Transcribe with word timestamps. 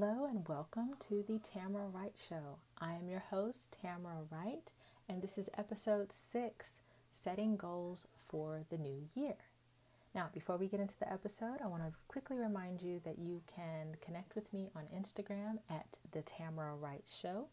Hello 0.00 0.26
and 0.26 0.46
welcome 0.46 0.90
to 1.00 1.24
the 1.26 1.40
Tamara 1.40 1.88
Wright 1.88 2.14
Show. 2.28 2.60
I 2.80 2.92
am 2.92 3.08
your 3.08 3.24
host, 3.30 3.76
Tamara 3.82 4.22
Wright, 4.30 4.70
and 5.08 5.20
this 5.20 5.36
is 5.36 5.50
episode 5.58 6.12
six 6.12 6.74
Setting 7.12 7.56
Goals 7.56 8.06
for 8.28 8.62
the 8.70 8.78
New 8.78 9.08
Year. 9.16 9.34
Now, 10.14 10.28
before 10.32 10.56
we 10.56 10.68
get 10.68 10.78
into 10.78 10.96
the 11.00 11.12
episode, 11.12 11.56
I 11.64 11.66
want 11.66 11.82
to 11.82 11.90
quickly 12.06 12.36
remind 12.36 12.80
you 12.80 13.00
that 13.04 13.18
you 13.18 13.42
can 13.52 13.96
connect 14.00 14.36
with 14.36 14.52
me 14.52 14.70
on 14.76 14.84
Instagram 14.96 15.58
at 15.68 15.98
the 16.12 16.22
Tamara 16.22 16.76
Wright 16.76 17.04
Show 17.20 17.48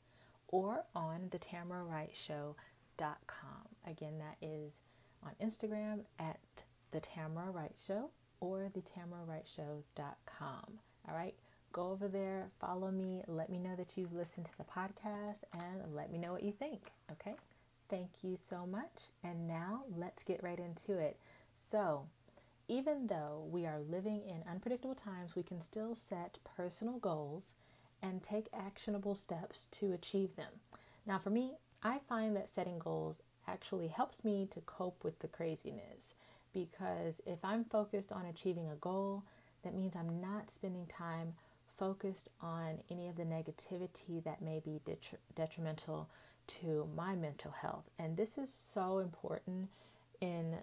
or 0.50 0.84
on 0.96 1.30
the 1.32 1.39
tamarawrightshow.com. 1.39 2.55
Again, 3.88 4.20
that 4.20 4.38
is 4.46 4.73
on 5.23 5.32
Instagram 5.43 6.02
at 6.20 6.38
the 6.91 7.00
Tamara 7.00 7.50
Wright 7.50 7.73
Show 7.75 8.11
or 8.39 8.69
the 8.71 8.82
tamarawrightshow.com. 8.82 10.79
All 11.07 11.15
right, 11.15 11.36
go 11.75 11.92
over 11.92 12.07
there, 12.07 12.47
follow 12.61 12.89
me, 12.89 13.21
let 13.28 13.50
me 13.50 13.60
know 13.60 13.75
that 13.75 13.97
you've 13.97 14.14
listened 14.14 14.46
to 14.46 14.57
the 14.57 14.64
podcast, 14.64 15.43
and 15.52 15.93
let 15.93 16.10
me 16.10 16.18
know 16.18 16.32
what 16.32 16.43
you 16.43 16.54
think. 16.54 16.93
Okay, 17.11 17.36
thank 17.89 18.24
you 18.24 18.38
so 18.42 18.66
much. 18.66 19.10
And 19.25 19.46
now 19.46 19.83
let's 19.93 20.24
get 20.24 20.42
right 20.42 20.57
into 20.57 20.97
it. 20.97 21.18
So, 21.54 22.07
even 22.69 23.07
though 23.07 23.46
we 23.50 23.66
are 23.66 23.80
living 23.80 24.21
in 24.25 24.50
unpredictable 24.50 24.96
times, 24.96 25.36
we 25.36 25.43
can 25.43 25.60
still 25.60 25.96
set 25.96 26.38
personal 26.56 26.97
goals 26.97 27.56
and 28.02 28.24
take 28.24 28.47
actionable 28.54 29.14
steps 29.14 29.68
to 29.71 29.92
achieve 29.92 30.38
them. 30.38 30.54
Now, 31.05 31.19
for 31.19 31.30
me, 31.30 31.55
I 31.83 32.00
find 32.08 32.38
that 32.38 32.50
setting 32.50 32.80
goals 32.80 33.22
actually 33.50 33.89
helps 33.89 34.23
me 34.23 34.47
to 34.52 34.61
cope 34.61 35.03
with 35.03 35.19
the 35.19 35.28
craziness 35.28 36.16
because 36.53 37.19
if 37.25 37.44
I'm 37.44 37.66
focused 37.66 38.14
on 38.14 38.25
achieving 38.25 38.69
a 38.69 38.75
goal, 38.75 39.23
that 39.64 39.75
means 39.75 39.95
I'm 39.95 40.21
not 40.21 40.52
spending 40.52 40.86
time 40.86 41.33
focused 41.77 42.29
on 42.41 42.79
any 42.89 43.07
of 43.07 43.15
the 43.15 43.23
negativity 43.23 44.23
that 44.23 44.41
may 44.41 44.59
be 44.59 44.81
detri- 44.85 45.17
detrimental 45.35 46.09
to 46.47 46.87
my 46.95 47.15
mental 47.15 47.51
health. 47.51 47.89
And 47.97 48.17
this 48.17 48.37
is 48.37 48.53
so 48.53 48.99
important 48.99 49.69
in 50.21 50.57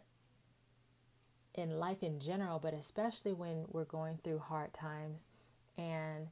in 1.55 1.79
life 1.79 2.03
in 2.03 2.19
general, 2.19 2.59
but 2.59 2.73
especially 2.73 3.35
when 3.35 3.67
we're 3.69 3.85
going 3.85 4.19
through 4.25 4.39
hard 4.39 4.73
times 4.73 5.27
and 5.77 6.29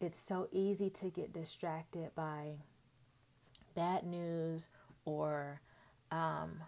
it's 0.00 0.20
so 0.20 0.48
easy 0.52 0.90
to 0.90 1.08
get 1.08 1.32
distracted 1.32 2.14
by 2.14 2.56
bad 3.74 4.04
news 4.04 4.68
or 5.06 5.62
um, 6.10 6.60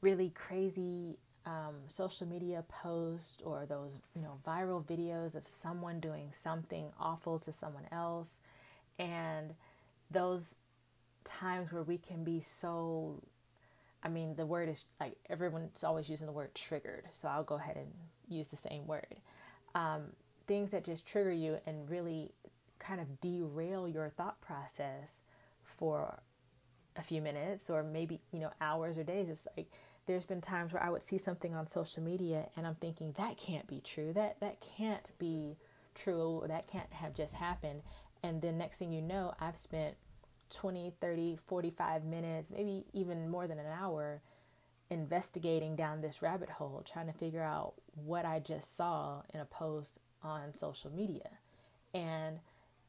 really 0.00 0.30
crazy 0.30 1.18
um, 1.46 1.76
social 1.86 2.26
media 2.26 2.64
posts 2.68 3.40
or 3.44 3.64
those 3.66 3.98
you 4.14 4.20
know 4.20 4.38
viral 4.46 4.84
videos 4.84 5.34
of 5.36 5.46
someone 5.46 6.00
doing 6.00 6.32
something 6.42 6.88
awful 7.00 7.38
to 7.38 7.52
someone 7.52 7.86
else. 7.92 8.30
And 8.98 9.54
those 10.10 10.54
times 11.24 11.72
where 11.72 11.82
we 11.82 11.98
can 11.98 12.24
be 12.24 12.40
so 12.40 13.22
I 14.02 14.08
mean 14.08 14.34
the 14.36 14.46
word 14.46 14.68
is 14.68 14.84
like 15.00 15.16
everyone's 15.30 15.84
always 15.84 16.08
using 16.08 16.26
the 16.26 16.32
word 16.32 16.54
triggered. 16.54 17.04
So 17.12 17.28
I'll 17.28 17.44
go 17.44 17.54
ahead 17.54 17.76
and 17.76 17.92
use 18.28 18.48
the 18.48 18.56
same 18.56 18.86
word. 18.86 19.16
Um, 19.74 20.12
things 20.46 20.70
that 20.70 20.84
just 20.84 21.06
trigger 21.06 21.32
you 21.32 21.58
and 21.66 21.88
really 21.88 22.32
kind 22.78 23.00
of 23.00 23.20
derail 23.20 23.88
your 23.88 24.08
thought 24.08 24.40
process 24.40 25.20
for 25.62 26.20
a 26.96 27.02
few 27.02 27.20
minutes 27.20 27.68
or 27.68 27.82
maybe 27.82 28.20
you 28.32 28.40
know 28.40 28.50
hours 28.60 28.98
or 28.98 29.04
days. 29.04 29.28
It's 29.28 29.46
like 29.56 29.70
there's 30.06 30.24
been 30.24 30.40
times 30.40 30.72
where 30.72 30.82
I 30.82 30.90
would 30.90 31.02
see 31.02 31.18
something 31.18 31.54
on 31.54 31.66
social 31.66 32.02
media 32.02 32.48
and 32.56 32.66
I'm 32.66 32.76
thinking 32.76 33.14
that 33.16 33.36
can't 33.36 33.66
be 33.66 33.80
true. 33.80 34.12
That 34.12 34.40
that 34.40 34.60
can't 34.60 35.10
be 35.18 35.56
true. 35.94 36.44
That 36.46 36.66
can't 36.66 36.92
have 36.92 37.14
just 37.14 37.34
happened. 37.34 37.82
And 38.22 38.40
then 38.40 38.58
next 38.58 38.78
thing 38.78 38.92
you 38.92 39.02
know, 39.02 39.34
I've 39.40 39.56
spent 39.56 39.96
20, 40.50 40.94
30, 41.00 41.38
45 41.46 42.04
minutes, 42.04 42.50
maybe 42.50 42.86
even 42.92 43.28
more 43.28 43.46
than 43.46 43.58
an 43.58 43.66
hour 43.66 44.22
investigating 44.88 45.74
down 45.74 46.00
this 46.00 46.22
rabbit 46.22 46.48
hole 46.48 46.84
trying 46.88 47.06
to 47.06 47.12
figure 47.12 47.42
out 47.42 47.74
what 47.94 48.24
I 48.24 48.38
just 48.38 48.76
saw 48.76 49.22
in 49.34 49.40
a 49.40 49.44
post 49.44 49.98
on 50.22 50.54
social 50.54 50.92
media. 50.92 51.28
And 51.92 52.38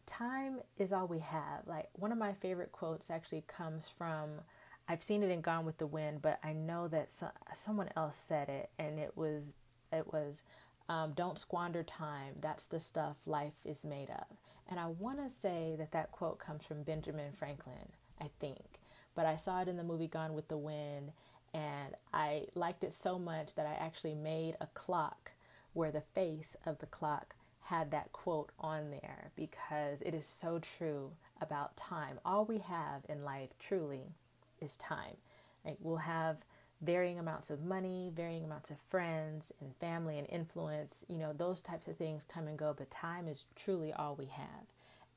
time 0.05 0.59
is 0.77 0.93
all 0.93 1.07
we 1.07 1.19
have. 1.19 1.65
Like 1.65 1.89
one 1.93 2.11
of 2.11 2.17
my 2.17 2.33
favorite 2.33 2.71
quotes 2.71 3.09
actually 3.09 3.43
comes 3.47 3.91
from 3.95 4.41
I've 4.87 5.03
seen 5.03 5.23
it 5.23 5.31
in 5.31 5.41
Gone 5.41 5.65
with 5.65 5.77
the 5.77 5.87
Wind, 5.87 6.21
but 6.21 6.39
I 6.43 6.53
know 6.53 6.87
that 6.87 7.11
so, 7.11 7.29
someone 7.55 7.89
else 7.95 8.17
said 8.17 8.47
it, 8.49 8.69
and 8.79 8.99
it 8.99 9.13
was 9.15 9.51
it 9.91 10.11
was 10.11 10.43
um, 10.89 11.13
don't 11.13 11.39
squander 11.39 11.83
time. 11.83 12.35
That's 12.41 12.65
the 12.65 12.79
stuff 12.79 13.17
life 13.25 13.53
is 13.65 13.83
made 13.83 14.09
of. 14.09 14.37
And 14.69 14.79
I 14.79 14.87
want 14.87 15.17
to 15.17 15.33
say 15.33 15.75
that 15.77 15.91
that 15.91 16.11
quote 16.11 16.39
comes 16.39 16.65
from 16.65 16.83
Benjamin 16.83 17.31
Franklin, 17.33 17.91
I 18.21 18.29
think. 18.39 18.79
But 19.15 19.25
I 19.25 19.35
saw 19.35 19.61
it 19.61 19.67
in 19.67 19.77
the 19.77 19.83
movie 19.83 20.07
Gone 20.07 20.33
with 20.33 20.47
the 20.47 20.57
Wind, 20.57 21.11
and 21.53 21.95
I 22.13 22.45
liked 22.55 22.83
it 22.83 22.93
so 22.93 23.17
much 23.17 23.55
that 23.55 23.65
I 23.65 23.73
actually 23.73 24.15
made 24.15 24.55
a 24.61 24.67
clock 24.67 25.31
where 25.73 25.91
the 25.91 26.01
face 26.01 26.55
of 26.65 26.79
the 26.79 26.85
clock 26.85 27.35
had 27.61 27.91
that 27.91 28.11
quote 28.13 28.51
on 28.59 28.89
there 28.89 29.31
because 29.35 30.01
it 30.01 30.13
is 30.13 30.25
so 30.25 30.59
true 30.59 31.11
about 31.41 31.75
time. 31.75 32.19
All 32.23 32.45
we 32.45 32.59
have 32.59 33.01
in 33.09 33.25
life, 33.25 33.49
truly, 33.59 34.13
is 34.61 34.77
time. 34.77 35.17
Like 35.65 35.77
we'll 35.81 35.97
have 35.97 36.37
varying 36.81 37.17
amounts 37.17 37.49
of 37.49 37.63
money, 37.63 38.11
varying 38.15 38.43
amounts 38.43 38.69
of 38.69 38.77
friends 38.77 39.51
and 39.59 39.75
family 39.77 40.17
and 40.19 40.27
influence, 40.29 41.03
you 41.07 41.17
know, 41.17 41.33
those 41.33 41.61
types 41.61 41.87
of 41.87 41.97
things 41.97 42.25
come 42.31 42.47
and 42.47 42.57
go, 42.57 42.73
but 42.77 42.91
time 42.91 43.27
is 43.27 43.45
truly 43.55 43.91
all 43.91 44.15
we 44.15 44.27
have. 44.27 44.65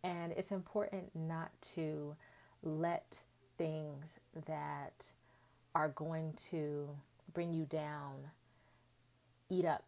And 0.02 0.32
it's 0.32 0.52
important 0.52 1.10
not 1.14 1.50
to 1.74 2.16
let 2.62 3.14
things 3.58 4.18
that 4.46 5.12
are 5.74 5.88
going 5.88 6.32
to 6.50 6.88
bring 7.34 7.52
you 7.52 7.64
down 7.64 8.30
eat 9.50 9.66
up 9.66 9.84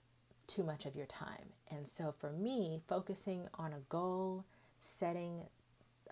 too 0.47 0.62
much 0.62 0.85
of 0.85 0.95
your 0.95 1.07
time. 1.07 1.55
And 1.71 1.89
so 1.89 2.12
for 2.17 2.31
me, 2.31 2.81
focusing 2.87 3.49
on 3.55 3.73
a 3.73 3.81
goal, 3.89 4.45
setting 4.83 5.45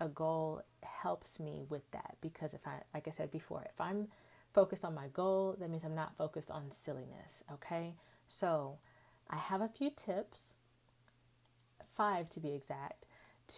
a 0.00 0.08
goal 0.08 0.62
helps 0.82 1.38
me 1.38 1.62
with 1.68 1.88
that 1.92 2.16
because 2.20 2.54
if 2.54 2.66
I, 2.66 2.82
like 2.94 3.06
I 3.06 3.10
said 3.10 3.30
before, 3.30 3.64
if 3.68 3.80
I'm 3.80 4.08
focused 4.52 4.84
on 4.84 4.94
my 4.94 5.08
goal, 5.08 5.56
that 5.58 5.70
means 5.70 5.84
I'm 5.84 5.94
not 5.94 6.16
focused 6.16 6.50
on 6.50 6.70
silliness. 6.70 7.42
Okay. 7.52 7.94
So 8.26 8.78
I 9.28 9.36
have 9.36 9.60
a 9.60 9.68
few 9.68 9.90
tips, 9.90 10.56
five 11.96 12.28
to 12.30 12.40
be 12.40 12.54
exact, 12.54 13.04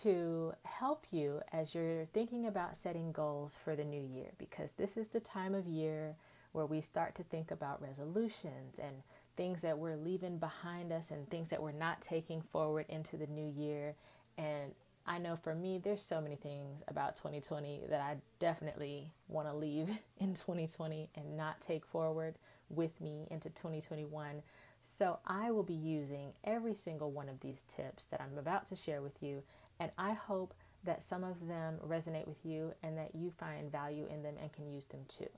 to 0.00 0.54
help 0.64 1.06
you 1.10 1.40
as 1.52 1.74
you're 1.74 2.06
thinking 2.06 2.46
about 2.46 2.76
setting 2.76 3.12
goals 3.12 3.56
for 3.56 3.76
the 3.76 3.84
new 3.84 4.02
year 4.02 4.32
because 4.38 4.72
this 4.72 4.96
is 4.96 5.08
the 5.08 5.20
time 5.20 5.54
of 5.54 5.66
year 5.66 6.16
where 6.52 6.66
we 6.66 6.80
start 6.80 7.14
to 7.14 7.22
think 7.22 7.50
about 7.50 7.82
resolutions 7.82 8.78
and 8.78 9.02
things 9.36 9.62
that 9.62 9.78
we're 9.78 9.96
leaving 9.96 10.38
behind 10.38 10.92
us 10.92 11.10
and 11.10 11.28
things 11.28 11.48
that 11.50 11.62
we're 11.62 11.72
not 11.72 12.00
taking 12.00 12.40
forward 12.40 12.86
into 12.88 13.16
the 13.16 13.26
new 13.26 13.50
year. 13.56 13.94
And 14.36 14.72
I 15.06 15.18
know 15.18 15.36
for 15.36 15.54
me, 15.54 15.78
there's 15.82 16.02
so 16.02 16.20
many 16.20 16.36
things 16.36 16.82
about 16.86 17.16
2020 17.16 17.84
that 17.90 18.00
I 18.00 18.16
definitely 18.38 19.10
want 19.28 19.48
to 19.48 19.54
leave 19.54 19.88
in 20.18 20.34
2020 20.34 21.10
and 21.14 21.36
not 21.36 21.60
take 21.60 21.84
forward 21.84 22.36
with 22.68 23.00
me 23.00 23.26
into 23.30 23.50
2021. 23.50 24.42
So 24.80 25.18
I 25.26 25.50
will 25.50 25.62
be 25.62 25.74
using 25.74 26.32
every 26.44 26.74
single 26.74 27.10
one 27.10 27.28
of 27.28 27.40
these 27.40 27.64
tips 27.64 28.04
that 28.06 28.20
I'm 28.20 28.38
about 28.38 28.66
to 28.68 28.76
share 28.76 29.00
with 29.02 29.22
you, 29.22 29.42
and 29.78 29.90
I 29.96 30.12
hope 30.12 30.54
that 30.84 31.04
some 31.04 31.22
of 31.22 31.46
them 31.46 31.78
resonate 31.86 32.26
with 32.26 32.44
you 32.44 32.74
and 32.82 32.98
that 32.98 33.14
you 33.14 33.30
find 33.30 33.70
value 33.70 34.06
in 34.10 34.22
them 34.22 34.34
and 34.40 34.52
can 34.52 34.66
use 34.66 34.86
them 34.86 35.04
too. 35.06 35.28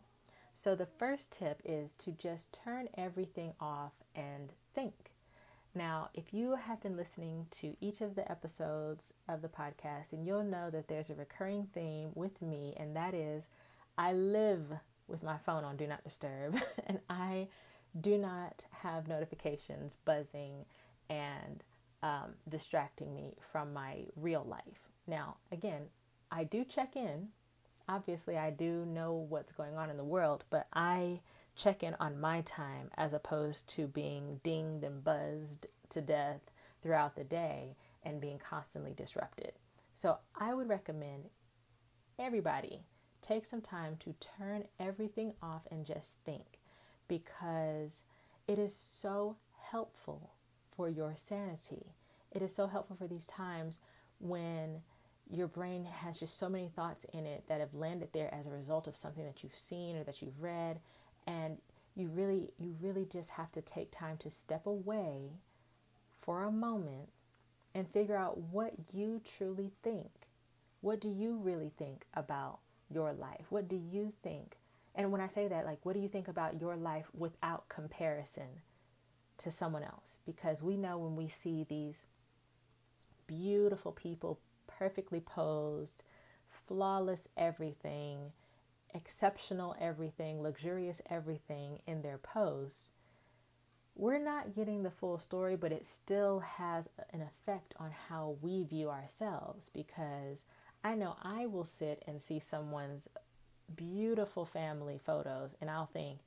So 0.55 0.75
the 0.75 0.87
first 0.87 1.33
tip 1.33 1.61
is 1.65 1.95
to 1.95 2.13
just 2.13 2.53
turn 2.53 2.89
everything 2.97 3.53
off 3.61 3.93
and 4.15 4.53
think. 4.75 5.14
Now, 5.75 6.11
if 6.15 6.33
you 6.33 6.55
have 6.55 6.81
been 6.81 6.97
listening 6.97 7.47
to 7.53 7.77
each 7.81 8.01
of 8.01 8.15
the 8.15 8.31
episodes 8.31 9.13
of 9.29 9.43
the 9.43 9.49
podcast, 9.49 10.13
and 10.13 10.25
you'll 10.25 10.45
know 10.45 10.71
that 10.71 10.87
there's 10.87 11.11
a 11.11 11.15
recurring 11.15 11.69
theme 11.73 12.11
with 12.15 12.41
me, 12.41 12.75
and 12.77 12.95
that 12.95 13.13
is 13.13 13.49
I 13.99 14.13
live 14.13 14.67
with 15.09 15.23
my 15.23 15.37
phone 15.37 15.65
on 15.65 15.77
Do 15.77 15.87
Not 15.87 16.05
Disturb, 16.05 16.61
and 16.87 17.01
I 17.11 17.49
do 18.01 18.19
not 18.19 18.65
have 18.83 19.09
notifications 19.09 19.97
buzzing 20.05 20.65
and 21.11 21.63
um, 22.03 22.35
distracting 22.49 23.15
me 23.15 23.35
from 23.51 23.73
my 23.73 24.05
real 24.17 24.45
life. 24.49 24.91
Now, 25.07 25.37
again, 25.51 25.83
I 26.31 26.45
do 26.45 26.65
check 26.65 26.95
in. 26.97 27.29
Obviously, 27.89 28.39
I 28.39 28.51
do 28.51 28.85
know 28.87 29.13
what's 29.13 29.53
going 29.53 29.77
on 29.77 29.91
in 29.91 29.97
the 29.97 30.05
world, 30.05 30.45
but 30.51 30.69
I 30.73 31.21
check 31.57 31.83
in 31.83 31.95
on 32.01 32.21
my 32.21 32.41
time 32.43 32.91
as 32.97 33.13
opposed 33.13 33.67
to 33.69 33.87
being 33.87 34.41
dinged 34.43 34.85
and 34.85 35.05
buzzed 35.05 35.67
to 35.91 36.01
death 36.01 36.41
throughout 36.83 37.17
the 37.17 37.25
day 37.25 37.77
and 38.03 38.21
being 38.21 38.39
constantly 38.39 38.93
disrupted. 38.93 39.53
So 39.95 40.19
I 40.35 40.53
would 40.55 40.69
recommend 40.69 41.25
everybody 42.19 42.81
take 43.23 43.47
some 43.47 43.61
time 43.61 43.97
to 44.01 44.15
turn 44.21 44.65
everything 44.79 45.33
off 45.43 45.63
and 45.71 45.87
just 45.87 46.17
think 46.25 46.59
because 47.09 48.03
it 48.47 48.59
is 48.59 48.75
so 48.75 49.37
helpful 49.71 50.31
for 50.77 50.89
your 50.89 51.15
sanity. 51.17 51.95
It 52.31 52.43
is 52.43 52.55
so 52.55 52.67
helpful 52.67 52.97
for 52.97 53.07
these 53.07 53.27
times 53.27 53.79
when 54.21 54.83
your 55.31 55.47
brain 55.47 55.85
has 55.85 56.19
just 56.19 56.39
so 56.39 56.49
many 56.49 56.69
thoughts 56.69 57.07
in 57.15 57.25
it 57.25 57.45
that 57.49 57.61
have 57.61 57.73
landed 57.73 58.09
there 58.13 58.33
as 58.35 58.47
a 58.47 58.51
result 58.51 58.87
of 58.87 58.97
something 58.97 59.25
that 59.25 59.43
you've 59.43 59.55
seen 59.55 59.97
or 59.97 60.05
that 60.05 60.21
you've 60.21 60.43
read 60.43 60.81
and 61.27 61.59
you 61.95 62.09
really 62.09 62.51
you 62.59 62.75
really 62.81 63.05
just 63.05 63.31
have 63.31 63.53
to 63.53 63.61
take 63.61 63.91
time 63.91 64.17
to 64.19 64.31
step 64.31 64.67
away 64.67 65.31
for 66.21 66.43
a 66.43 66.51
moment 66.51 67.09
and 67.75 67.89
figure 67.89 68.17
out 68.17 68.39
what 68.39 68.75
you 68.93 69.21
truly 69.25 69.73
think. 69.83 70.11
What 70.81 71.01
do 71.01 71.09
you 71.09 71.37
really 71.37 71.73
think 71.77 72.05
about 72.15 72.59
your 72.91 73.13
life? 73.13 73.47
What 73.51 73.69
do 73.69 73.77
you 73.77 74.13
think? 74.23 74.57
And 74.95 75.11
when 75.11 75.21
I 75.21 75.29
say 75.29 75.49
that, 75.49 75.67
like, 75.67 75.85
what 75.85 75.95
do 75.95 76.01
you 76.01 76.09
think 76.09 76.29
about 76.29 76.61
your 76.61 76.77
life 76.77 77.07
without 77.17 77.69
comparison 77.69 78.63
to 79.39 79.51
someone 79.51 79.83
else? 79.83 80.17
Because 80.25 80.63
we 80.63 80.77
know 80.77 80.99
when 80.99 81.17
we 81.17 81.29
see 81.29 81.65
these 81.69 82.07
beautiful 83.27 83.91
people, 83.93 84.39
perfectly 84.67 85.21
posed, 85.21 86.05
flawless 86.67 87.29
everything, 87.37 88.33
exceptional 88.95 89.75
everything, 89.81 90.43
luxurious 90.43 91.03
everything 91.11 91.81
in 91.87 92.03
their 92.03 92.19
posts, 92.19 92.91
we're 93.97 94.19
not 94.19 94.55
getting 94.55 94.83
the 94.83 94.91
full 94.91 95.19
story, 95.19 95.57
but 95.57 95.73
it 95.73 95.87
still 95.87 96.41
has 96.41 96.89
an 97.13 97.23
effect 97.23 97.75
on 97.79 97.93
how 98.09 98.37
we 98.41 98.65
view 98.65 98.91
ourselves 98.91 99.71
because 99.73 100.45
I 100.83 100.95
know 100.95 101.17
I 101.23 101.47
will 101.47 101.65
sit 101.65 102.03
and 102.07 102.21
see 102.21 102.41
someone's 102.41 103.09
beautiful 103.75 104.45
family 104.45 104.99
photos 105.05 105.55
and 105.61 105.71
I'll 105.71 105.87
think, 105.87 106.21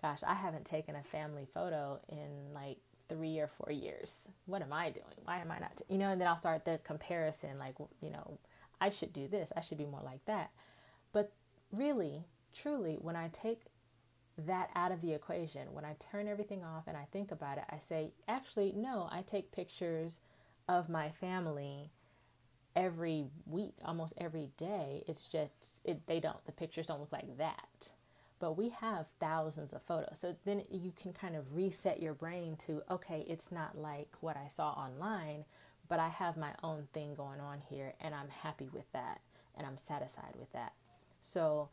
gosh, 0.00 0.20
I 0.26 0.34
haven't 0.34 0.64
taken 0.64 0.94
a 0.94 1.02
family 1.02 1.46
photo 1.52 2.00
in 2.08 2.54
like 2.54 2.78
three 3.08 3.38
or 3.40 3.48
four 3.48 3.72
years. 3.72 4.28
What 4.46 4.62
am 4.62 4.72
I 4.72 4.90
doing? 4.90 5.06
Why 5.24 5.38
am 5.38 5.50
I 5.50 5.58
not? 5.58 5.78
T-? 5.78 5.84
You 5.88 5.98
know, 5.98 6.10
and 6.10 6.20
then 6.20 6.28
I'll 6.28 6.36
start 6.36 6.64
the 6.64 6.78
comparison 6.84 7.58
like, 7.58 7.74
you 8.00 8.10
know, 8.10 8.38
I 8.80 8.90
should 8.90 9.12
do 9.12 9.26
this, 9.26 9.50
I 9.56 9.60
should 9.60 9.78
be 9.78 9.86
more 9.86 10.02
like 10.04 10.24
that. 10.26 10.50
Really, 11.72 12.24
truly, 12.52 12.96
when 13.00 13.16
I 13.16 13.28
take 13.28 13.62
that 14.46 14.70
out 14.74 14.92
of 14.92 15.00
the 15.00 15.12
equation. 15.12 15.72
When 15.72 15.84
I 15.84 15.96
turn 15.98 16.28
everything 16.28 16.62
off 16.64 16.84
and 16.86 16.96
I 16.96 17.06
think 17.12 17.32
about 17.32 17.58
it, 17.58 17.64
I 17.68 17.78
say, 17.78 18.12
actually, 18.28 18.72
no, 18.76 19.08
I 19.10 19.22
take 19.22 19.52
pictures 19.52 20.20
of 20.68 20.88
my 20.88 21.10
family 21.10 21.90
every 22.76 23.26
week, 23.46 23.74
almost 23.84 24.14
every 24.16 24.50
day. 24.56 25.02
It's 25.08 25.26
just, 25.26 25.80
it, 25.84 26.06
they 26.06 26.20
don't, 26.20 26.44
the 26.46 26.52
pictures 26.52 26.86
don't 26.86 27.00
look 27.00 27.12
like 27.12 27.36
that. 27.38 27.90
But 28.38 28.56
we 28.56 28.68
have 28.68 29.06
thousands 29.18 29.72
of 29.72 29.82
photos. 29.82 30.20
So 30.20 30.36
then 30.44 30.62
you 30.70 30.92
can 30.94 31.12
kind 31.12 31.34
of 31.34 31.56
reset 31.56 32.00
your 32.00 32.14
brain 32.14 32.56
to, 32.66 32.82
okay, 32.88 33.24
it's 33.28 33.50
not 33.50 33.76
like 33.76 34.14
what 34.20 34.36
I 34.36 34.46
saw 34.46 34.70
online, 34.70 35.44
but 35.88 35.98
I 35.98 36.08
have 36.08 36.36
my 36.36 36.52
own 36.62 36.86
thing 36.92 37.14
going 37.14 37.40
on 37.40 37.62
here 37.68 37.94
and 38.00 38.14
I'm 38.14 38.28
happy 38.28 38.68
with 38.72 38.90
that 38.92 39.20
and 39.56 39.66
I'm 39.66 39.78
satisfied 39.78 40.34
with 40.38 40.52
that. 40.52 40.74
So 41.20 41.68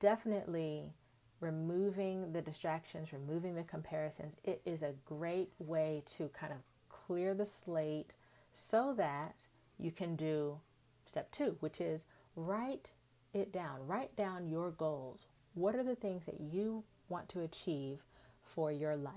definitely 0.00 0.92
removing 1.40 2.32
the 2.32 2.42
distractions, 2.42 3.12
removing 3.12 3.54
the 3.54 3.62
comparisons, 3.62 4.36
it 4.44 4.60
is 4.64 4.82
a 4.82 4.94
great 5.04 5.50
way 5.58 6.02
to 6.06 6.28
kind 6.28 6.52
of 6.52 6.58
clear 6.88 7.34
the 7.34 7.46
slate 7.46 8.14
so 8.52 8.92
that 8.94 9.34
you 9.78 9.92
can 9.92 10.16
do 10.16 10.58
step 11.06 11.30
two, 11.30 11.56
which 11.60 11.80
is 11.80 12.06
write 12.34 12.92
it 13.32 13.52
down. 13.52 13.86
Write 13.86 14.16
down 14.16 14.48
your 14.48 14.70
goals. 14.70 15.26
What 15.54 15.74
are 15.74 15.84
the 15.84 15.94
things 15.94 16.26
that 16.26 16.40
you 16.40 16.84
want 17.08 17.28
to 17.30 17.42
achieve 17.42 18.00
for 18.42 18.72
your 18.72 18.96
life? 18.96 19.14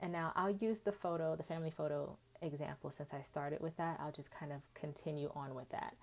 And 0.00 0.12
now 0.12 0.32
I'll 0.36 0.50
use 0.50 0.80
the 0.80 0.92
photo, 0.92 1.36
the 1.36 1.42
family 1.42 1.70
photo 1.70 2.16
example, 2.40 2.90
since 2.90 3.12
I 3.12 3.20
started 3.20 3.60
with 3.60 3.76
that. 3.76 3.98
I'll 4.00 4.12
just 4.12 4.30
kind 4.30 4.52
of 4.52 4.60
continue 4.74 5.30
on 5.34 5.54
with 5.54 5.68
that. 5.70 5.94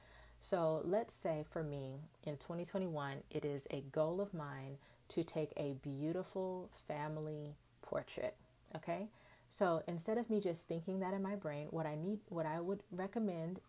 So 0.42 0.82
let's 0.84 1.14
say 1.14 1.46
for 1.50 1.64
me 1.64 2.02
in 2.24 2.38
2021, 2.38 3.18
it 3.32 3.46
is 3.46 3.68
a 3.72 3.82
goal 3.92 4.22
of 4.22 4.34
mine 4.34 4.78
to 5.10 5.24
take 5.24 5.52
a 5.58 5.76
beautiful 5.82 6.70
family 6.88 7.56
portrait. 7.82 8.36
Okay? 8.76 9.08
So 9.50 9.84
instead 9.88 10.18
of 10.18 10.30
me 10.30 10.40
just 10.40 10.68
thinking 10.68 11.00
that 11.00 11.14
in 11.14 11.22
my 11.22 11.36
brain, 11.36 11.68
what 11.70 11.86
I 11.86 11.96
need 11.96 12.20
what 12.30 12.46
I 12.46 12.60
would 12.60 12.84
recommend 12.92 13.60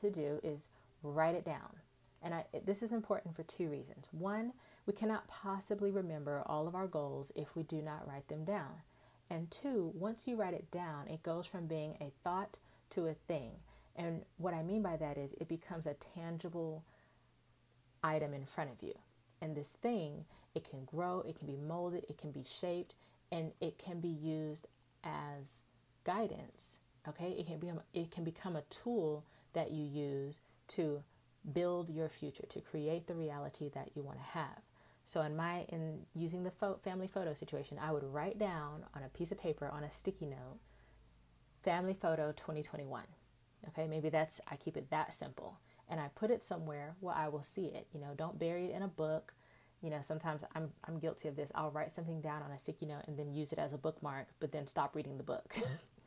to 0.00 0.10
do 0.10 0.40
is 0.42 0.68
write 1.02 1.34
it 1.34 1.44
down. 1.44 1.80
And 2.22 2.34
I, 2.34 2.44
this 2.64 2.82
is 2.82 2.92
important 2.92 3.36
for 3.36 3.42
two 3.42 3.68
reasons. 3.68 4.08
One, 4.12 4.52
we 4.86 4.94
cannot 4.94 5.28
possibly 5.28 5.90
remember 5.90 6.42
all 6.46 6.66
of 6.66 6.74
our 6.74 6.86
goals 6.86 7.30
if 7.34 7.54
we 7.54 7.62
do 7.62 7.82
not 7.82 8.08
write 8.08 8.28
them 8.28 8.44
down. 8.44 8.82
And 9.28 9.50
two, 9.50 9.92
once 9.94 10.26
you 10.26 10.36
write 10.36 10.54
it 10.54 10.70
down, 10.70 11.08
it 11.08 11.22
goes 11.22 11.46
from 11.46 11.66
being 11.66 11.96
a 12.00 12.12
thought 12.22 12.58
to 12.90 13.06
a 13.06 13.14
thing. 13.14 13.52
And 13.96 14.22
what 14.38 14.54
I 14.54 14.62
mean 14.62 14.82
by 14.82 14.96
that 14.96 15.16
is 15.16 15.34
it 15.40 15.48
becomes 15.48 15.86
a 15.86 15.94
tangible 15.94 16.84
item 18.02 18.34
in 18.34 18.44
front 18.44 18.70
of 18.70 18.82
you. 18.82 18.94
And 19.40 19.56
this 19.56 19.68
thing 19.68 20.24
it 20.54 20.68
can 20.68 20.84
grow, 20.84 21.24
it 21.26 21.36
can 21.38 21.46
be 21.46 21.56
molded, 21.56 22.06
it 22.08 22.18
can 22.18 22.30
be 22.30 22.44
shaped, 22.44 22.94
and 23.32 23.52
it 23.60 23.78
can 23.78 24.00
be 24.00 24.08
used 24.08 24.68
as 25.02 25.60
guidance. 26.04 26.78
Okay, 27.08 27.30
it 27.30 27.46
can 27.46 27.58
become 27.58 27.80
it 27.92 28.10
can 28.10 28.24
become 28.24 28.56
a 28.56 28.62
tool 28.62 29.24
that 29.52 29.70
you 29.70 29.84
use 29.84 30.40
to 30.68 31.02
build 31.52 31.90
your 31.90 32.08
future, 32.08 32.46
to 32.48 32.60
create 32.60 33.06
the 33.06 33.14
reality 33.14 33.68
that 33.74 33.90
you 33.94 34.02
want 34.02 34.18
to 34.18 34.24
have. 34.24 34.62
So 35.06 35.20
in 35.20 35.36
my 35.36 35.66
in 35.68 36.06
using 36.14 36.44
the 36.44 36.50
fo- 36.50 36.78
family 36.82 37.08
photo 37.08 37.34
situation, 37.34 37.78
I 37.78 37.92
would 37.92 38.04
write 38.04 38.38
down 38.38 38.84
on 38.94 39.02
a 39.02 39.08
piece 39.08 39.32
of 39.32 39.38
paper 39.38 39.68
on 39.68 39.84
a 39.84 39.90
sticky 39.90 40.26
note, 40.26 40.58
family 41.62 41.94
photo 41.94 42.32
2021. 42.32 43.02
Okay, 43.68 43.86
maybe 43.86 44.08
that's 44.08 44.40
I 44.50 44.56
keep 44.56 44.76
it 44.76 44.90
that 44.90 45.14
simple, 45.14 45.58
and 45.88 46.00
I 46.00 46.08
put 46.14 46.30
it 46.30 46.44
somewhere 46.44 46.96
where 47.00 47.14
I 47.14 47.28
will 47.28 47.42
see 47.42 47.66
it. 47.66 47.86
You 47.92 48.00
know, 48.00 48.14
don't 48.16 48.38
bury 48.38 48.66
it 48.66 48.74
in 48.74 48.82
a 48.82 48.88
book 48.88 49.34
you 49.84 49.90
know, 49.90 50.00
sometimes 50.00 50.42
I'm 50.54 50.70
I'm 50.88 50.98
guilty 50.98 51.28
of 51.28 51.36
this. 51.36 51.52
I'll 51.54 51.70
write 51.70 51.94
something 51.94 52.22
down 52.22 52.42
on 52.42 52.50
a 52.50 52.58
sticky 52.58 52.86
note 52.86 53.02
and 53.06 53.18
then 53.18 53.34
use 53.34 53.52
it 53.52 53.58
as 53.58 53.74
a 53.74 53.78
bookmark, 53.78 54.28
but 54.40 54.50
then 54.50 54.66
stop 54.66 54.96
reading 54.96 55.18
the 55.18 55.22
book. 55.22 55.54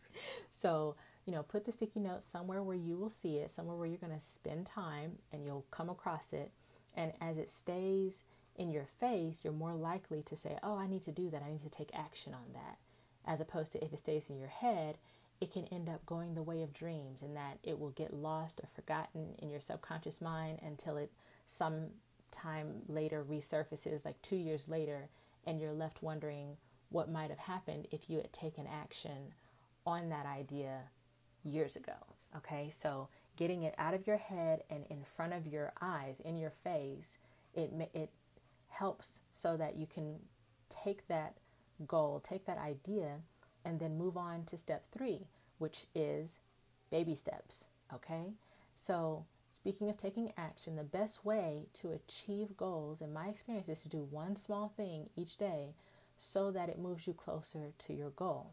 so, 0.49 0.95
you 1.27 1.31
know, 1.31 1.43
put 1.43 1.63
the 1.63 1.71
sticky 1.71 1.99
note 1.99 2.23
somewhere 2.23 2.63
where 2.63 2.75
you 2.75 2.97
will 2.97 3.11
see 3.11 3.37
it, 3.37 3.51
somewhere 3.51 3.75
where 3.77 3.85
you're 3.85 3.99
going 3.99 4.17
to 4.17 4.19
spend 4.19 4.65
time 4.65 5.19
and 5.31 5.45
you'll 5.45 5.67
come 5.69 5.91
across 5.91 6.33
it. 6.33 6.51
And 6.95 7.13
as 7.21 7.37
it 7.37 7.51
stays 7.51 8.23
in 8.55 8.71
your 8.71 8.85
face, 8.85 9.41
you're 9.43 9.53
more 9.53 9.75
likely 9.75 10.23
to 10.23 10.35
say, 10.35 10.57
"Oh, 10.63 10.75
I 10.75 10.87
need 10.87 11.03
to 11.03 11.11
do 11.11 11.29
that. 11.29 11.43
I 11.43 11.51
need 11.51 11.61
to 11.61 11.69
take 11.69 11.91
action 11.93 12.33
on 12.33 12.53
that." 12.53 12.79
As 13.25 13.39
opposed 13.39 13.73
to 13.73 13.85
if 13.85 13.93
it 13.93 13.99
stays 13.99 14.31
in 14.31 14.39
your 14.39 14.47
head, 14.47 14.97
it 15.39 15.51
can 15.51 15.65
end 15.71 15.89
up 15.89 16.05
going 16.05 16.33
the 16.33 16.43
way 16.43 16.63
of 16.63 16.73
dreams 16.73 17.21
and 17.21 17.35
that 17.35 17.59
it 17.63 17.79
will 17.79 17.91
get 17.91 18.13
lost 18.13 18.59
or 18.61 18.69
forgotten 18.73 19.35
in 19.39 19.49
your 19.49 19.59
subconscious 19.59 20.19
mind 20.19 20.59
until 20.63 20.97
it 20.97 21.11
some 21.47 21.87
time 22.31 22.81
later 22.87 23.23
resurfaces, 23.23 24.03
like 24.03 24.21
two 24.21 24.35
years 24.35 24.67
later, 24.67 25.09
and 25.45 25.61
you're 25.61 25.73
left 25.73 26.01
wondering 26.01 26.57
what 26.89 27.11
might 27.11 27.29
have 27.29 27.39
happened 27.39 27.87
if 27.91 28.09
you 28.09 28.17
had 28.17 28.33
taken 28.33 28.65
action 28.67 29.33
on 29.85 30.09
that 30.09 30.25
idea 30.25 30.81
years 31.43 31.75
ago. 31.75 31.93
Okay, 32.35 32.71
so 32.77 33.07
getting 33.37 33.63
it 33.63 33.75
out 33.77 33.93
of 33.93 34.05
your 34.07 34.17
head 34.17 34.63
and 34.69 34.85
in 34.89 35.03
front 35.03 35.33
of 35.33 35.47
your 35.47 35.71
eyes, 35.81 36.19
in 36.25 36.35
your 36.35 36.49
face, 36.49 37.17
it 37.53 37.71
it 37.93 38.09
helps 38.69 39.21
so 39.31 39.55
that 39.57 39.75
you 39.75 39.87
can 39.87 40.15
take 40.69 41.07
that 41.07 41.37
goal, 41.87 42.19
take 42.19 42.45
that 42.45 42.57
idea, 42.57 43.19
and 43.67 43.79
then 43.79 43.97
move 43.97 44.17
on 44.17 44.45
to 44.45 44.57
step 44.57 44.85
three, 44.91 45.27
which 45.57 45.85
is 45.93 46.39
baby 46.89 47.15
steps. 47.15 47.65
Okay, 47.93 48.33
so 48.75 49.25
Speaking 49.67 49.89
of 49.89 49.97
taking 49.97 50.31
action, 50.37 50.75
the 50.75 50.83
best 50.83 51.25
way 51.25 51.65
to 51.73 51.91
achieve 51.91 52.55
goals, 52.55 53.01
in 53.01 53.11
my 53.11 53.27
experience, 53.27 53.67
is 53.67 53.81
to 53.81 53.89
do 53.89 54.01
one 54.01 54.35
small 54.35 54.71
thing 54.77 55.09
each 55.15 55.35
day 55.35 55.73
so 56.17 56.51
that 56.51 56.69
it 56.69 56.79
moves 56.79 57.05
you 57.05 57.13
closer 57.13 57.73
to 57.77 57.93
your 57.93 58.11
goal. 58.11 58.51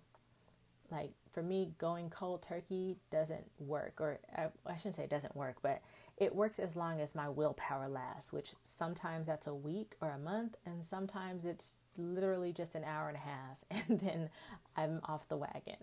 Like 0.91 1.13
for 1.31 1.41
me, 1.43 1.75
going 1.79 2.11
cold 2.11 2.43
turkey 2.43 2.97
doesn't 3.11 3.45
work, 3.61 4.01
or 4.01 4.19
uh, 4.37 4.49
I, 4.67 4.73
I 4.73 4.77
shouldn't 4.77 4.97
say 4.97 5.05
it 5.05 5.11
doesn't 5.11 5.37
work, 5.37 5.59
but 5.63 5.83
it 6.17 6.35
works 6.35 6.59
as 6.59 6.75
long 6.75 7.01
as 7.01 7.15
my 7.15 7.29
willpower 7.29 7.89
lasts, 7.89 8.33
which 8.33 8.55
sometimes 8.65 9.27
that's 9.27 9.47
a 9.47 9.55
week 9.55 9.95
or 10.01 10.11
a 10.11 10.19
month, 10.19 10.57
and 10.67 10.85
sometimes 10.85 11.45
it's 11.45 11.75
literally 11.97 12.53
just 12.53 12.75
an 12.75 12.85
hour 12.85 13.09
and 13.09 13.17
a 13.17 13.21
half, 13.21 13.59
and 13.89 14.01
then 14.01 14.31
I'm 14.77 15.01
off 15.05 15.29
the 15.29 15.37
wagon. 15.37 15.77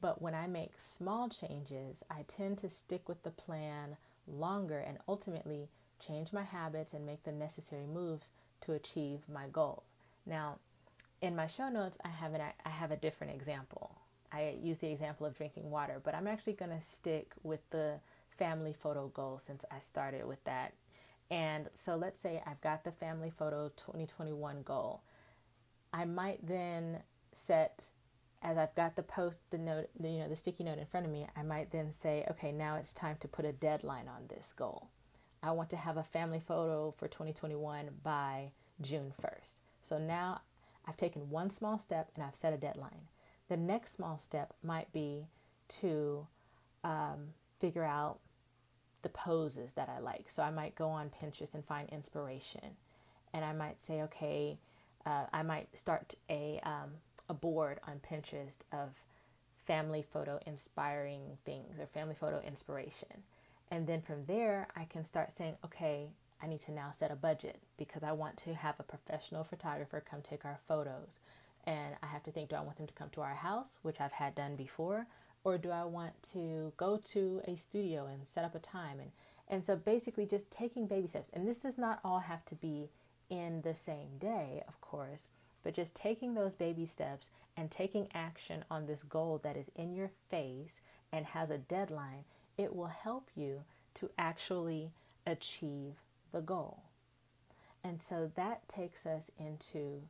But 0.00 0.20
when 0.20 0.34
I 0.34 0.46
make 0.46 0.72
small 0.78 1.28
changes, 1.28 2.02
I 2.10 2.24
tend 2.28 2.58
to 2.58 2.68
stick 2.68 3.08
with 3.08 3.22
the 3.22 3.30
plan 3.30 3.96
longer 4.26 4.78
and 4.78 4.98
ultimately 5.08 5.68
change 5.98 6.32
my 6.32 6.42
habits 6.42 6.92
and 6.92 7.06
make 7.06 7.24
the 7.24 7.32
necessary 7.32 7.86
moves 7.86 8.30
to 8.62 8.72
achieve 8.72 9.20
my 9.32 9.46
goals. 9.50 9.84
Now, 10.26 10.58
in 11.22 11.34
my 11.34 11.46
show 11.46 11.68
notes, 11.68 11.98
I 12.04 12.08
have 12.08 12.34
an 12.34 12.42
I 12.64 12.68
have 12.68 12.90
a 12.90 12.96
different 12.96 13.34
example. 13.34 13.96
I 14.32 14.56
use 14.60 14.78
the 14.78 14.90
example 14.90 15.26
of 15.26 15.34
drinking 15.34 15.70
water, 15.70 16.00
but 16.02 16.14
I'm 16.14 16.26
actually 16.26 16.54
going 16.54 16.72
to 16.72 16.80
stick 16.80 17.32
with 17.42 17.60
the 17.70 18.00
family 18.36 18.72
photo 18.72 19.08
goal 19.08 19.38
since 19.38 19.64
I 19.70 19.78
started 19.78 20.26
with 20.26 20.42
that. 20.44 20.74
And 21.30 21.68
so 21.74 21.96
let's 21.96 22.20
say 22.20 22.42
I've 22.46 22.60
got 22.60 22.84
the 22.84 22.92
family 22.92 23.30
photo 23.30 23.70
2021 23.76 24.62
goal. 24.62 25.00
I 25.92 26.04
might 26.04 26.46
then 26.46 27.02
set 27.32 27.90
as 28.42 28.58
I've 28.58 28.74
got 28.74 28.96
the 28.96 29.02
post, 29.02 29.50
the 29.50 29.58
note, 29.58 29.88
you 30.00 30.18
know, 30.18 30.28
the 30.28 30.36
sticky 30.36 30.64
note 30.64 30.78
in 30.78 30.86
front 30.86 31.06
of 31.06 31.12
me, 31.12 31.26
I 31.36 31.42
might 31.42 31.70
then 31.72 31.90
say, 31.90 32.24
okay, 32.30 32.52
now 32.52 32.76
it's 32.76 32.92
time 32.92 33.16
to 33.20 33.28
put 33.28 33.44
a 33.44 33.52
deadline 33.52 34.08
on 34.08 34.28
this 34.28 34.52
goal. 34.52 34.88
I 35.42 35.50
want 35.50 35.70
to 35.70 35.76
have 35.76 35.96
a 35.96 36.02
family 36.04 36.40
photo 36.40 36.94
for 36.96 37.08
2021 37.08 37.88
by 38.02 38.52
June 38.80 39.12
1st. 39.20 39.60
So 39.82 39.98
now 39.98 40.42
I've 40.86 40.96
taken 40.96 41.30
one 41.30 41.50
small 41.50 41.78
step 41.78 42.10
and 42.14 42.22
I've 42.22 42.36
set 42.36 42.52
a 42.52 42.58
deadline. 42.58 43.08
The 43.48 43.56
next 43.56 43.94
small 43.94 44.18
step 44.18 44.54
might 44.62 44.92
be 44.92 45.26
to 45.68 46.26
um, 46.84 47.34
figure 47.58 47.84
out 47.84 48.18
the 49.02 49.08
poses 49.08 49.72
that 49.72 49.88
I 49.88 50.00
like. 50.00 50.30
So 50.30 50.42
I 50.42 50.50
might 50.50 50.74
go 50.74 50.88
on 50.88 51.10
Pinterest 51.10 51.54
and 51.54 51.64
find 51.64 51.88
inspiration. 51.90 52.76
And 53.32 53.44
I 53.44 53.52
might 53.52 53.80
say, 53.80 54.02
okay, 54.02 54.58
uh, 55.06 55.26
I 55.32 55.42
might 55.42 55.68
start 55.76 56.14
a, 56.28 56.60
um, 56.64 56.90
a 57.28 57.34
board 57.34 57.78
on 57.86 58.00
Pinterest 58.00 58.58
of 58.72 58.90
family 59.64 60.02
photo 60.02 60.38
inspiring 60.46 61.38
things 61.44 61.78
or 61.78 61.86
family 61.86 62.14
photo 62.14 62.42
inspiration. 62.46 63.22
And 63.70 63.86
then 63.86 64.02
from 64.02 64.24
there, 64.26 64.68
I 64.76 64.84
can 64.84 65.04
start 65.04 65.36
saying, 65.36 65.54
okay, 65.64 66.10
I 66.42 66.46
need 66.46 66.60
to 66.62 66.72
now 66.72 66.90
set 66.90 67.10
a 67.10 67.16
budget 67.16 67.60
because 67.78 68.02
I 68.02 68.12
want 68.12 68.36
to 68.38 68.54
have 68.54 68.74
a 68.78 68.84
professional 68.84 69.44
photographer 69.44 70.02
come 70.08 70.20
take 70.22 70.44
our 70.44 70.58
photos. 70.68 71.20
And 71.64 71.96
I 72.02 72.06
have 72.06 72.22
to 72.24 72.30
think 72.30 72.50
do 72.50 72.56
I 72.56 72.60
want 72.60 72.76
them 72.76 72.86
to 72.86 72.94
come 72.94 73.10
to 73.10 73.22
our 73.22 73.34
house, 73.34 73.78
which 73.82 74.00
I've 74.00 74.12
had 74.12 74.34
done 74.34 74.54
before, 74.54 75.06
or 75.42 75.58
do 75.58 75.70
I 75.70 75.84
want 75.84 76.22
to 76.32 76.72
go 76.76 77.00
to 77.12 77.40
a 77.46 77.56
studio 77.56 78.06
and 78.06 78.26
set 78.26 78.44
up 78.44 78.54
a 78.54 78.60
time? 78.60 79.00
And, 79.00 79.10
and 79.48 79.64
so 79.64 79.74
basically, 79.74 80.26
just 80.26 80.50
taking 80.50 80.86
baby 80.86 81.08
steps. 81.08 81.30
And 81.32 81.46
this 81.46 81.58
does 81.58 81.78
not 81.78 82.00
all 82.04 82.20
have 82.20 82.44
to 82.46 82.54
be 82.54 82.88
in 83.28 83.62
the 83.62 83.74
same 83.74 84.18
day, 84.18 84.62
of 84.68 84.80
course, 84.80 85.28
but 85.62 85.74
just 85.74 85.96
taking 85.96 86.34
those 86.34 86.52
baby 86.52 86.86
steps 86.86 87.28
and 87.56 87.70
taking 87.70 88.08
action 88.14 88.64
on 88.70 88.86
this 88.86 89.02
goal 89.02 89.40
that 89.42 89.56
is 89.56 89.70
in 89.74 89.94
your 89.94 90.10
face 90.30 90.80
and 91.12 91.26
has 91.26 91.50
a 91.50 91.58
deadline, 91.58 92.24
it 92.56 92.74
will 92.74 92.86
help 92.86 93.30
you 93.34 93.62
to 93.94 94.10
actually 94.18 94.92
achieve 95.26 95.94
the 96.32 96.40
goal. 96.40 96.82
And 97.82 98.02
so 98.02 98.30
that 98.34 98.68
takes 98.68 99.06
us 99.06 99.30
into 99.38 100.02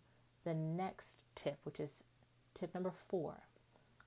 the 0.45 0.55
next 0.55 1.19
tip, 1.35 1.59
which 1.65 1.81
is 1.81 2.05
tip 2.55 2.75
number 2.75 2.93
four 3.09 3.43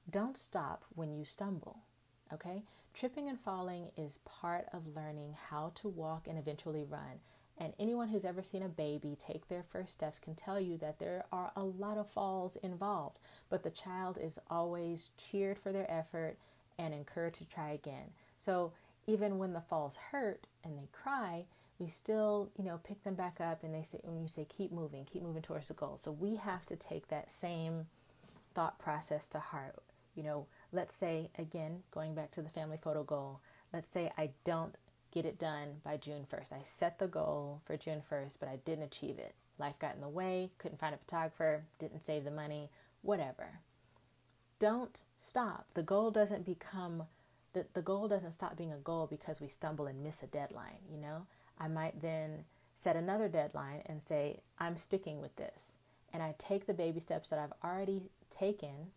don't 0.09 0.37
stop 0.37 0.85
when 0.95 1.13
you 1.13 1.23
stumble. 1.23 1.79
Okay? 2.33 2.63
Tripping 2.93 3.29
and 3.29 3.39
falling 3.39 3.91
is 3.95 4.19
part 4.25 4.65
of 4.73 4.95
learning 4.95 5.35
how 5.49 5.71
to 5.75 5.87
walk 5.87 6.27
and 6.27 6.37
eventually 6.37 6.83
run. 6.83 7.19
And 7.59 7.73
anyone 7.77 8.07
who's 8.07 8.23
ever 8.23 8.41
seen 8.41 8.63
a 8.63 8.69
baby 8.69 9.17
take 9.19 9.47
their 9.49 9.63
first 9.63 9.93
steps 9.93 10.17
can 10.17 10.33
tell 10.33 10.59
you 10.59 10.77
that 10.77 10.97
there 10.99 11.25
are 11.31 11.51
a 11.55 11.63
lot 11.63 11.97
of 11.97 12.09
falls 12.09 12.55
involved, 12.63 13.19
but 13.49 13.63
the 13.63 13.69
child 13.69 14.17
is 14.21 14.39
always 14.49 15.09
cheered 15.17 15.59
for 15.59 15.73
their 15.73 15.89
effort 15.91 16.37
and 16.77 16.93
encouraged 16.93 17.39
to 17.39 17.45
try 17.45 17.71
again. 17.71 18.11
So 18.37 18.71
even 19.07 19.37
when 19.37 19.51
the 19.51 19.59
falls 19.59 19.97
hurt 19.97 20.47
and 20.63 20.77
they 20.77 20.87
cry, 20.93 21.43
we 21.79 21.89
still, 21.89 22.49
you 22.57 22.63
know, 22.63 22.79
pick 22.83 23.03
them 23.03 23.15
back 23.15 23.41
up 23.41 23.63
and 23.63 23.75
they 23.75 23.83
say, 23.83 23.99
when 24.03 24.21
you 24.21 24.29
say 24.29 24.45
keep 24.47 24.71
moving, 24.71 25.03
keep 25.05 25.23
moving 25.23 25.41
towards 25.41 25.67
the 25.67 25.73
goal. 25.73 25.99
So 26.01 26.11
we 26.11 26.37
have 26.37 26.65
to 26.67 26.77
take 26.77 27.09
that 27.09 27.31
same 27.31 27.87
thought 28.55 28.79
process 28.79 29.27
to 29.29 29.39
heart. 29.39 29.75
You 30.15 30.23
know, 30.23 30.45
let's 30.71 30.95
say, 30.95 31.29
again, 31.37 31.83
going 31.91 32.15
back 32.15 32.31
to 32.31 32.41
the 32.41 32.49
family 32.49 32.77
photo 32.81 33.03
goal, 33.03 33.41
let's 33.73 33.91
say 33.91 34.11
I 34.17 34.31
don't 34.43 34.75
get 35.11 35.25
it 35.25 35.39
done 35.39 35.81
by 35.83 35.97
June 35.97 36.25
1st. 36.31 36.53
I 36.53 36.61
set 36.63 36.99
the 36.99 37.07
goal 37.07 37.61
for 37.65 37.77
June 37.77 38.01
1st, 38.09 38.37
but 38.39 38.49
I 38.49 38.57
didn't 38.65 38.85
achieve 38.85 39.17
it. 39.17 39.35
Life 39.57 39.79
got 39.79 39.95
in 39.95 40.01
the 40.01 40.07
way, 40.07 40.51
couldn't 40.57 40.79
find 40.79 40.95
a 40.95 40.97
photographer, 40.97 41.63
didn't 41.79 42.03
save 42.03 42.23
the 42.23 42.31
money, 42.31 42.69
whatever. 43.01 43.59
Don't 44.59 45.03
stop. 45.17 45.67
The 45.73 45.83
goal 45.83 46.11
doesn't 46.11 46.45
become 46.45 47.03
the, 47.53 47.65
the 47.73 47.81
goal 47.81 48.07
doesn't 48.07 48.33
stop 48.33 48.57
being 48.57 48.71
a 48.71 48.77
goal 48.77 49.07
because 49.07 49.41
we 49.41 49.47
stumble 49.47 49.87
and 49.87 50.03
miss 50.03 50.21
a 50.21 50.27
deadline, 50.27 50.79
you 50.89 50.97
know? 50.97 51.25
I 51.59 51.67
might 51.67 52.01
then 52.01 52.45
set 52.75 52.95
another 52.95 53.27
deadline 53.27 53.81
and 53.85 54.01
say, 54.01 54.41
I'm 54.59 54.77
sticking 54.77 55.19
with 55.19 55.35
this. 55.35 55.73
And 56.13 56.23
I 56.23 56.35
take 56.37 56.65
the 56.65 56.73
baby 56.73 56.99
steps 56.99 57.29
that 57.29 57.39
I've 57.39 57.53
already 57.63 58.03
taken. 58.29 58.91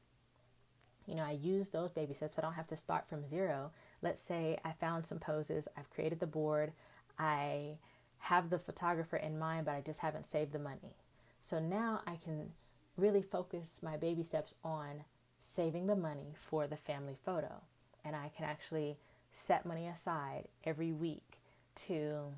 You 1.07 1.15
know, 1.15 1.25
I 1.25 1.33
use 1.33 1.71
those 1.71 1.91
baby 1.91 2.15
steps. 2.15 2.39
I 2.39 2.43
don't 2.43 2.53
have 2.55 2.69
to 2.69 2.77
start 2.77 3.09
from 3.09 3.27
zero. 3.27 3.71
Let's 4.03 4.21
say 4.21 4.59
I 4.65 4.73
found 4.73 5.07
some 5.07 5.19
poses, 5.19 5.69
I've 5.77 5.91
created 5.91 6.21
the 6.21 6.27
board, 6.27 6.73
I 7.19 7.79
have 8.19 8.51
the 8.51 8.59
photographer 8.59 9.17
in 9.17 9.39
mind, 9.39 9.67
but 9.67 9.75
I 9.75 9.81
just 9.81 10.01
haven't 10.01 10.27
saved 10.27 10.53
the 10.53 10.59
money. 10.59 10.97
So 11.41 11.59
now 11.59 12.03
I 12.07 12.17
can 12.17 12.51
really 12.97 13.23
focus 13.23 13.81
my 13.83 13.97
baby 13.97 14.23
steps 14.23 14.55
on 14.65 15.05
saving 15.41 15.87
the 15.87 15.97
money 15.97 16.35
for 16.37 16.67
the 16.67 16.77
family 16.77 17.17
photo. 17.25 17.63
And 18.05 18.15
I 18.15 18.31
can 18.37 18.45
actually 18.45 18.99
set 19.33 19.65
money 19.65 19.87
aside 19.87 20.49
every 20.65 20.93
week 20.93 21.41
to 21.75 22.35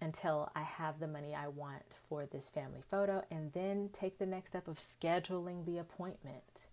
until 0.00 0.50
I 0.56 0.62
have 0.62 0.98
the 0.98 1.06
money 1.06 1.34
I 1.34 1.46
want 1.46 1.84
for 2.08 2.26
this 2.26 2.50
family 2.50 2.82
photo, 2.90 3.22
and 3.30 3.52
then 3.52 3.90
take 3.92 4.18
the 4.18 4.26
next 4.26 4.50
step 4.50 4.66
of 4.66 4.78
scheduling 4.78 5.64
the 5.64 5.78
appointment. 5.78 6.66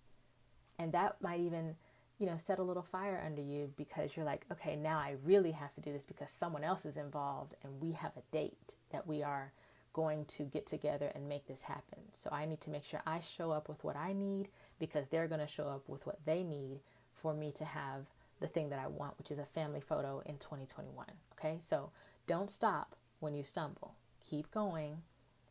And 0.79 0.91
that 0.93 1.21
might 1.21 1.39
even, 1.39 1.75
you 2.20 2.26
know, 2.26 2.38
set 2.38 2.60
a 2.60 2.64
little 2.64 2.84
fire 2.84 3.22
under 3.26 3.42
you 3.42 3.72
because 3.78 4.16
you're 4.16 4.26
like, 4.26 4.46
okay, 4.52 4.76
now 4.76 4.98
I 4.98 5.16
really 5.24 5.52
have 5.52 5.74
to 5.76 5.82
do 5.82 5.94
this 5.94 6.04
because 6.04 6.30
someone 6.30 6.66
else 6.66 6.86
is 6.86 6.98
involved 6.98 7.56
and 7.64 7.82
we 7.82 7.94
have 7.94 8.12
a 8.18 8.34
date 8.34 8.76
that 8.92 9.08
we 9.08 9.24
are 9.24 9.54
going 9.94 10.26
to 10.26 10.44
get 10.44 10.68
together 10.68 11.12
and 11.16 11.30
make 11.30 11.48
this 11.48 11.64
happen. 11.64 12.00
So 12.12 12.30
I 12.32 12.46
need 12.46 12.62
to 12.62 12.70
make 12.70 12.84
sure 12.84 13.02
I 13.08 13.22
show 13.22 13.52
up 13.52 13.70
with 13.70 13.84
what 13.84 13.96
I 13.96 14.14
need 14.14 14.50
because 14.80 15.08
they're 15.08 15.28
going 15.28 15.40
to 15.40 15.48
show 15.48 15.68
up 15.68 15.88
with 15.88 16.06
what 16.06 16.20
they 16.26 16.44
need 16.44 16.82
for 17.14 17.34
me 17.34 17.52
to 17.54 17.66
have 17.66 18.06
the 18.42 18.48
thing 18.48 18.70
that 18.70 18.80
I 18.80 18.88
want, 18.88 19.18
which 19.18 19.32
is 19.32 19.40
a 19.40 19.46
family 19.46 19.82
photo 19.82 20.22
in 20.26 20.38
2021. 20.38 21.06
Okay, 21.38 21.58
so 21.62 21.90
don't 22.28 22.52
stop 22.52 22.96
when 23.20 23.34
you 23.34 23.44
stumble. 23.44 23.96
Keep 24.30 24.52
going 24.52 25.02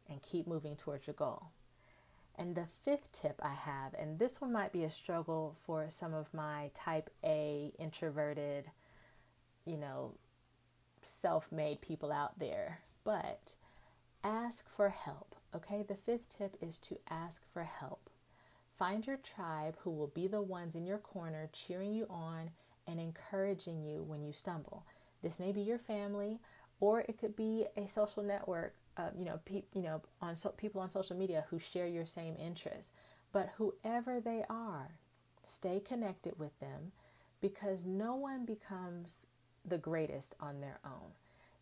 and 0.08 0.22
keep 0.22 0.46
moving 0.46 0.76
towards 0.76 1.06
your 1.06 1.14
goal. 1.14 1.50
And 2.38 2.54
the 2.54 2.66
fifth 2.84 3.10
tip 3.10 3.40
I 3.42 3.52
have, 3.52 3.94
and 3.94 4.18
this 4.18 4.40
one 4.40 4.52
might 4.52 4.72
be 4.72 4.84
a 4.84 4.90
struggle 4.90 5.56
for 5.58 5.90
some 5.90 6.14
of 6.14 6.32
my 6.32 6.70
type 6.72 7.10
A 7.24 7.72
introverted, 7.80 8.70
you 9.64 9.76
know, 9.76 10.14
self 11.02 11.50
made 11.50 11.80
people 11.80 12.12
out 12.12 12.38
there, 12.38 12.78
but 13.02 13.56
ask 14.22 14.64
for 14.68 14.88
help. 14.88 15.34
Okay, 15.52 15.82
the 15.82 15.96
fifth 15.96 16.28
tip 16.36 16.56
is 16.60 16.78
to 16.78 16.98
ask 17.10 17.42
for 17.52 17.64
help. 17.64 18.08
Find 18.78 19.04
your 19.04 19.16
tribe 19.16 19.76
who 19.80 19.90
will 19.90 20.06
be 20.06 20.28
the 20.28 20.40
ones 20.40 20.76
in 20.76 20.86
your 20.86 20.98
corner 20.98 21.50
cheering 21.52 21.92
you 21.92 22.06
on 22.08 22.50
and 22.86 23.00
encouraging 23.00 23.82
you 23.82 24.04
when 24.04 24.22
you 24.22 24.32
stumble. 24.32 24.84
This 25.22 25.40
may 25.40 25.50
be 25.50 25.60
your 25.60 25.78
family, 25.80 26.38
or 26.78 27.00
it 27.00 27.18
could 27.18 27.34
be 27.34 27.66
a 27.76 27.88
social 27.88 28.22
network. 28.22 28.76
Uh, 28.98 29.10
you 29.16 29.24
know, 29.24 29.38
pe- 29.44 29.62
you 29.72 29.82
know, 29.82 30.02
on 30.20 30.34
so- 30.34 30.50
people 30.50 30.80
on 30.80 30.90
social 30.90 31.16
media 31.16 31.46
who 31.50 31.58
share 31.58 31.86
your 31.86 32.04
same 32.04 32.36
interests. 32.36 32.90
But 33.32 33.50
whoever 33.56 34.20
they 34.20 34.44
are, 34.50 34.98
stay 35.46 35.80
connected 35.80 36.38
with 36.38 36.58
them, 36.58 36.92
because 37.40 37.84
no 37.84 38.16
one 38.16 38.44
becomes 38.44 39.26
the 39.64 39.78
greatest 39.78 40.34
on 40.40 40.60
their 40.60 40.80
own. 40.84 41.12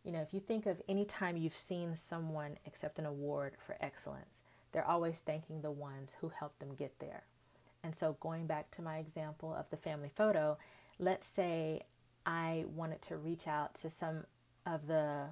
You 0.03 0.13
know, 0.13 0.23
if 0.23 0.33
you 0.33 0.41
think 0.41 0.67
of 0.67 0.81
any 0.89 1.05
time 1.05 1.37
you've 1.37 1.57
seen 1.57 1.97
someone 1.97 2.57
accept 2.67 2.99
an 2.99 3.07
award 3.07 3.55
for 3.65 3.77
excellence, 3.81 4.43
they're 4.73 4.87
always 4.87 5.19
thanking 5.19 5.61
the 5.61 5.71
ones 5.71 6.17
who 6.21 6.31
helped 6.31 6.61
them 6.61 6.75
get 6.75 6.99
there. 7.01 7.25
And 7.83 7.95
so, 7.95 8.17
going 8.21 8.47
back 8.47 8.71
to 8.73 8.83
my 8.83 8.99
example 8.99 9.55
of 9.55 9.69
the 9.71 9.77
family 9.77 10.11
photo, 10.15 10.59
let's 10.99 11.29
say 11.29 11.83
I 12.25 12.65
wanted 12.75 13.03
to 13.03 13.17
reach 13.17 13.47
out 13.47 13.75
to 13.77 13.91
some 13.91 14.25
of 14.65 14.87
the 14.87 15.27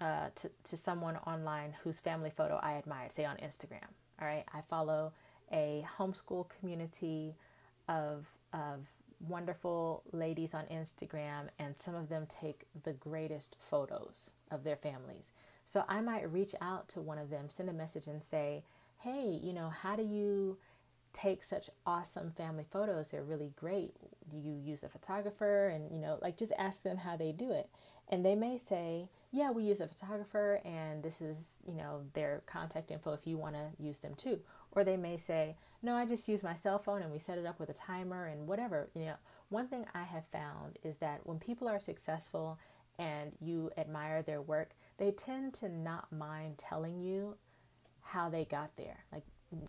uh, 0.00 0.28
to, 0.36 0.50
to 0.64 0.76
someone 0.76 1.16
online 1.26 1.74
whose 1.84 2.00
family 2.00 2.30
photo 2.30 2.58
I 2.62 2.72
admired, 2.72 3.12
say 3.12 3.24
on 3.24 3.36
Instagram. 3.36 3.88
All 4.20 4.26
right, 4.26 4.44
I 4.52 4.60
follow 4.68 5.12
a 5.52 5.84
homeschool 5.98 6.46
community 6.60 7.34
of 7.88 8.26
of 8.52 8.86
wonderful 9.28 10.02
ladies 10.12 10.54
on 10.54 10.64
Instagram, 10.66 11.48
and 11.58 11.74
some 11.84 11.94
of 11.94 12.08
them 12.08 12.26
take 12.28 12.66
the 12.84 12.92
greatest 12.92 13.56
photos 13.58 14.30
of 14.50 14.64
their 14.64 14.76
families. 14.76 15.32
So 15.64 15.84
I 15.88 16.00
might 16.00 16.30
reach 16.32 16.54
out 16.60 16.88
to 16.90 17.00
one 17.00 17.18
of 17.18 17.30
them, 17.30 17.48
send 17.50 17.68
a 17.68 17.72
message, 17.72 18.06
and 18.06 18.22
say, 18.22 18.64
"Hey, 18.98 19.38
you 19.42 19.52
know, 19.52 19.68
how 19.68 19.96
do 19.96 20.02
you 20.02 20.58
take 21.12 21.42
such 21.44 21.70
awesome 21.86 22.32
family 22.32 22.64
photos? 22.70 23.08
They're 23.08 23.22
really 23.22 23.52
great. 23.56 23.94
Do 24.28 24.36
you 24.36 24.52
use 24.52 24.82
a 24.82 24.88
photographer?" 24.88 25.68
And 25.68 25.90
you 25.90 25.98
know, 25.98 26.18
like 26.20 26.36
just 26.36 26.52
ask 26.58 26.82
them 26.82 26.98
how 26.98 27.16
they 27.16 27.32
do 27.32 27.52
it. 27.52 27.68
And 28.10 28.24
they 28.24 28.34
may 28.34 28.58
say, 28.58 29.08
yeah, 29.30 29.52
we 29.52 29.62
use 29.62 29.80
a 29.80 29.86
photographer 29.86 30.60
and 30.64 31.02
this 31.02 31.20
is, 31.20 31.62
you 31.64 31.74
know, 31.74 32.02
their 32.14 32.42
contact 32.46 32.90
info 32.90 33.12
if 33.12 33.24
you 33.24 33.36
want 33.36 33.54
to 33.54 33.68
use 33.78 33.98
them 33.98 34.14
too. 34.16 34.40
Or 34.72 34.82
they 34.82 34.96
may 34.96 35.16
say, 35.16 35.56
no, 35.80 35.94
I 35.94 36.04
just 36.04 36.28
use 36.28 36.42
my 36.42 36.56
cell 36.56 36.80
phone 36.80 37.02
and 37.02 37.12
we 37.12 37.20
set 37.20 37.38
it 37.38 37.46
up 37.46 37.60
with 37.60 37.70
a 37.70 37.74
timer 37.74 38.26
and 38.26 38.48
whatever. 38.48 38.88
You 38.94 39.06
know, 39.06 39.14
one 39.48 39.68
thing 39.68 39.86
I 39.94 40.02
have 40.02 40.24
found 40.32 40.78
is 40.82 40.96
that 40.96 41.24
when 41.24 41.38
people 41.38 41.68
are 41.68 41.78
successful 41.78 42.58
and 42.98 43.32
you 43.40 43.70
admire 43.78 44.22
their 44.22 44.42
work, 44.42 44.70
they 44.98 45.12
tend 45.12 45.54
to 45.54 45.68
not 45.68 46.10
mind 46.10 46.58
telling 46.58 47.00
you 47.00 47.36
how 48.02 48.28
they 48.28 48.44
got 48.44 48.76
there. 48.76 49.04
Like 49.12 49.22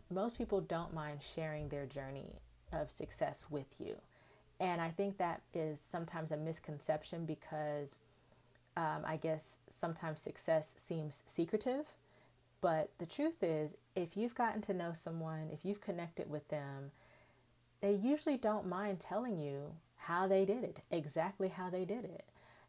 most 0.10 0.38
people 0.38 0.62
don't 0.62 0.94
mind 0.94 1.20
sharing 1.22 1.70
their 1.70 1.86
journey 1.86 2.40
of 2.72 2.92
success 2.92 3.48
with 3.50 3.68
you. 3.80 3.96
And 4.60 4.80
I 4.80 4.90
think 4.90 5.18
that 5.18 5.42
is 5.54 5.80
sometimes 5.80 6.32
a 6.32 6.38
misconception 6.38 7.26
because 7.26 7.98
um, 8.78 9.04
I 9.06 9.18
guess 9.18 9.56
sometimes 9.70 10.22
success 10.22 10.76
seems 10.78 11.24
secretive. 11.28 11.86
But 12.62 12.92
the 13.00 13.08
truth 13.08 13.42
is, 13.42 13.76
if 13.96 14.16
you've 14.16 14.36
gotten 14.36 14.62
to 14.64 14.74
know 14.74 14.94
someone, 14.94 15.50
if 15.52 15.66
you've 15.66 15.82
connected 15.82 16.30
with 16.30 16.48
them, 16.50 16.92
they 17.82 17.94
usually 17.94 18.38
don't 18.38 18.68
mind 18.68 19.00
telling 19.00 19.40
you 19.40 19.74
how 19.98 20.28
they 20.28 20.46
did 20.46 20.64
it, 20.64 20.82
exactly 20.92 21.48
how 21.50 21.72
they 21.72 21.86
did 21.86 22.06
it. 22.06 22.24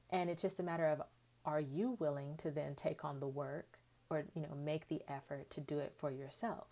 And 0.08 0.30
it's 0.30 0.42
just 0.42 0.60
a 0.60 0.62
matter 0.62 0.86
of 0.86 1.02
are 1.44 1.60
you 1.60 1.96
willing 1.98 2.36
to 2.38 2.50
then 2.50 2.74
take 2.74 3.04
on 3.04 3.20
the 3.20 3.28
work 3.28 3.78
or 4.08 4.24
you 4.34 4.42
know 4.42 4.54
make 4.64 4.88
the 4.88 5.02
effort 5.08 5.50
to 5.50 5.60
do 5.60 5.78
it 5.78 5.92
for 5.96 6.10
yourself 6.10 6.66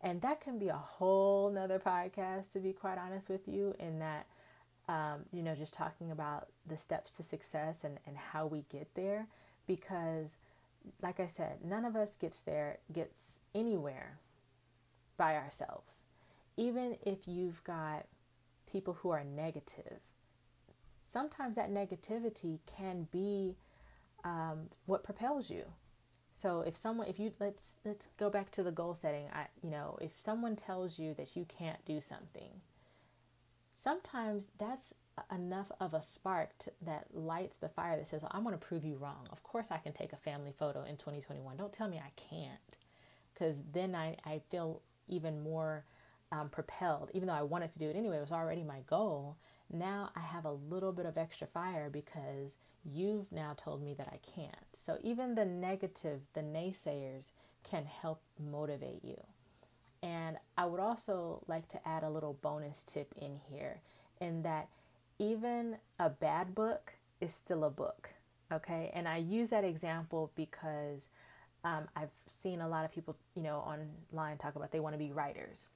and 0.00 0.20
that 0.22 0.40
can 0.40 0.58
be 0.58 0.68
a 0.68 0.76
whole 0.76 1.50
nother 1.50 1.78
podcast 1.78 2.52
to 2.52 2.60
be 2.60 2.72
quite 2.72 2.98
honest 2.98 3.28
with 3.28 3.46
you 3.48 3.74
in 3.78 3.98
that 3.98 4.26
um, 4.88 5.24
you 5.32 5.42
know 5.42 5.54
just 5.54 5.74
talking 5.74 6.10
about 6.10 6.48
the 6.66 6.78
steps 6.78 7.10
to 7.12 7.22
success 7.22 7.84
and, 7.84 7.98
and 8.06 8.16
how 8.16 8.46
we 8.46 8.64
get 8.70 8.88
there. 8.94 9.26
Because 9.66 10.36
like 11.02 11.18
i 11.18 11.26
said 11.26 11.64
none 11.64 11.84
of 11.84 11.96
us 11.96 12.14
gets 12.14 12.40
there 12.40 12.78
gets 12.92 13.40
anywhere 13.54 14.18
by 15.16 15.34
ourselves. 15.34 16.02
Even 16.56 16.96
if 17.04 17.26
you've 17.26 17.62
got 17.64 18.06
people 18.66 18.94
who 18.94 19.10
are 19.10 19.24
negative 19.24 20.00
sometimes 21.06 21.54
that 21.54 21.72
negativity 21.72 22.58
can 22.66 23.06
be 23.10 23.56
um, 24.24 24.68
what 24.86 25.04
propels 25.04 25.48
you 25.48 25.64
so 26.36 26.60
if 26.60 26.76
someone, 26.76 27.08
if 27.08 27.18
you 27.18 27.32
let's 27.40 27.76
let's 27.82 28.10
go 28.18 28.28
back 28.28 28.50
to 28.52 28.62
the 28.62 28.70
goal 28.70 28.92
setting. 28.92 29.24
I 29.32 29.46
you 29.62 29.70
know 29.70 29.96
if 30.02 30.12
someone 30.12 30.54
tells 30.54 30.98
you 30.98 31.14
that 31.14 31.34
you 31.34 31.46
can't 31.46 31.82
do 31.86 31.98
something, 31.98 32.60
sometimes 33.78 34.48
that's 34.58 34.92
enough 35.34 35.72
of 35.80 35.94
a 35.94 36.02
spark 36.02 36.50
to, 36.58 36.72
that 36.84 37.06
lights 37.14 37.56
the 37.56 37.70
fire 37.70 37.96
that 37.96 38.06
says, 38.06 38.22
"I'm 38.30 38.42
going 38.42 38.52
to 38.52 38.58
prove 38.58 38.84
you 38.84 38.96
wrong." 38.96 39.26
Of 39.32 39.42
course, 39.44 39.68
I 39.70 39.78
can 39.78 39.94
take 39.94 40.12
a 40.12 40.18
family 40.18 40.52
photo 40.52 40.84
in 40.84 40.98
2021. 40.98 41.56
Don't 41.56 41.72
tell 41.72 41.88
me 41.88 41.96
I 41.96 42.10
can't, 42.16 42.76
because 43.32 43.56
then 43.72 43.94
I 43.94 44.18
I 44.22 44.42
feel 44.50 44.82
even 45.08 45.42
more 45.42 45.86
um, 46.32 46.50
propelled. 46.50 47.10
Even 47.14 47.28
though 47.28 47.34
I 47.34 47.44
wanted 47.44 47.72
to 47.72 47.78
do 47.78 47.88
it 47.88 47.96
anyway, 47.96 48.18
it 48.18 48.20
was 48.20 48.30
already 48.30 48.62
my 48.62 48.80
goal. 48.86 49.38
Now 49.72 50.10
I 50.14 50.20
have 50.20 50.44
a 50.44 50.52
little 50.52 50.92
bit 50.92 51.06
of 51.06 51.18
extra 51.18 51.46
fire 51.46 51.90
because 51.90 52.56
you've 52.84 53.30
now 53.32 53.54
told 53.56 53.82
me 53.82 53.94
that 53.94 54.08
I 54.12 54.18
can't. 54.18 54.54
So 54.72 54.98
even 55.02 55.34
the 55.34 55.44
negative, 55.44 56.20
the 56.34 56.42
naysayers 56.42 57.30
can 57.64 57.84
help 57.84 58.20
motivate 58.38 59.04
you. 59.04 59.22
And 60.02 60.36
I 60.56 60.66
would 60.66 60.80
also 60.80 61.42
like 61.48 61.68
to 61.70 61.88
add 61.88 62.04
a 62.04 62.10
little 62.10 62.34
bonus 62.34 62.84
tip 62.86 63.12
in 63.16 63.40
here 63.48 63.80
in 64.20 64.42
that 64.42 64.68
even 65.18 65.78
a 65.98 66.10
bad 66.10 66.54
book 66.54 66.94
is 67.20 67.32
still 67.32 67.64
a 67.64 67.70
book. 67.70 68.10
Okay. 68.52 68.90
And 68.94 69.08
I 69.08 69.16
use 69.16 69.48
that 69.48 69.64
example 69.64 70.30
because 70.36 71.08
um, 71.64 71.88
I've 71.96 72.10
seen 72.28 72.60
a 72.60 72.68
lot 72.68 72.84
of 72.84 72.92
people, 72.92 73.16
you 73.34 73.42
know, 73.42 73.56
online 73.58 74.38
talk 74.38 74.54
about 74.54 74.70
they 74.70 74.80
want 74.80 74.94
to 74.94 74.98
be 74.98 75.10
writers, 75.10 75.68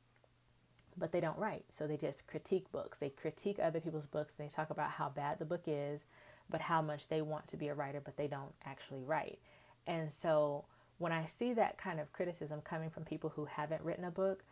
but 0.96 1.12
they 1.12 1.20
don't 1.20 1.38
write. 1.38 1.64
So 1.68 1.86
they 1.86 1.96
just 1.96 2.26
critique 2.26 2.70
books. 2.72 2.98
They 2.98 3.10
critique 3.10 3.58
other 3.60 3.80
people's 3.80 4.06
books 4.06 4.34
and 4.38 4.48
they 4.48 4.52
talk 4.52 4.70
about 4.70 4.90
how 4.90 5.08
bad 5.08 5.38
the 5.38 5.44
book 5.44 5.64
is 5.66 6.04
but 6.50 6.60
how 6.60 6.82
much 6.82 7.08
they 7.08 7.22
want 7.22 7.46
to 7.48 7.56
be 7.56 7.68
a 7.68 7.74
writer, 7.74 8.00
but 8.04 8.16
they 8.16 8.26
don't 8.26 8.52
actually 8.64 9.02
write. 9.02 9.38
And 9.86 10.12
so 10.12 10.64
when 10.98 11.12
I 11.12 11.24
see 11.24 11.54
that 11.54 11.78
kind 11.78 12.00
of 12.00 12.12
criticism 12.12 12.60
coming 12.60 12.90
from 12.90 13.04
people 13.04 13.30
who 13.30 13.46
haven't 13.46 13.82
written 13.82 14.04
a 14.04 14.10
book, 14.10 14.44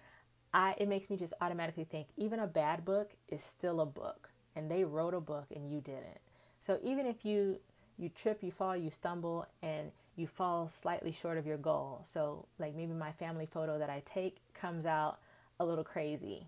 I 0.54 0.74
it 0.78 0.88
makes 0.88 1.10
me 1.10 1.16
just 1.16 1.34
automatically 1.40 1.84
think 1.84 2.08
even 2.16 2.38
a 2.38 2.46
bad 2.46 2.84
book 2.84 3.10
is 3.28 3.42
still 3.42 3.80
a 3.80 3.86
book 3.86 4.30
and 4.56 4.70
they 4.70 4.84
wrote 4.84 5.12
a 5.12 5.20
book 5.20 5.46
and 5.54 5.70
you 5.70 5.80
didn't. 5.80 6.20
So 6.60 6.78
even 6.82 7.04
if 7.04 7.24
you 7.24 7.58
you 7.98 8.08
trip, 8.08 8.42
you 8.42 8.50
fall, 8.50 8.76
you 8.76 8.90
stumble 8.90 9.46
and 9.60 9.90
you 10.16 10.26
fall 10.26 10.68
slightly 10.68 11.12
short 11.12 11.36
of 11.36 11.46
your 11.46 11.58
goal. 11.58 12.00
So 12.04 12.46
like 12.58 12.74
maybe 12.74 12.92
my 12.92 13.12
family 13.12 13.46
photo 13.46 13.78
that 13.78 13.90
I 13.90 14.02
take 14.06 14.38
comes 14.54 14.86
out 14.86 15.18
a 15.60 15.64
little 15.64 15.84
crazy 15.84 16.46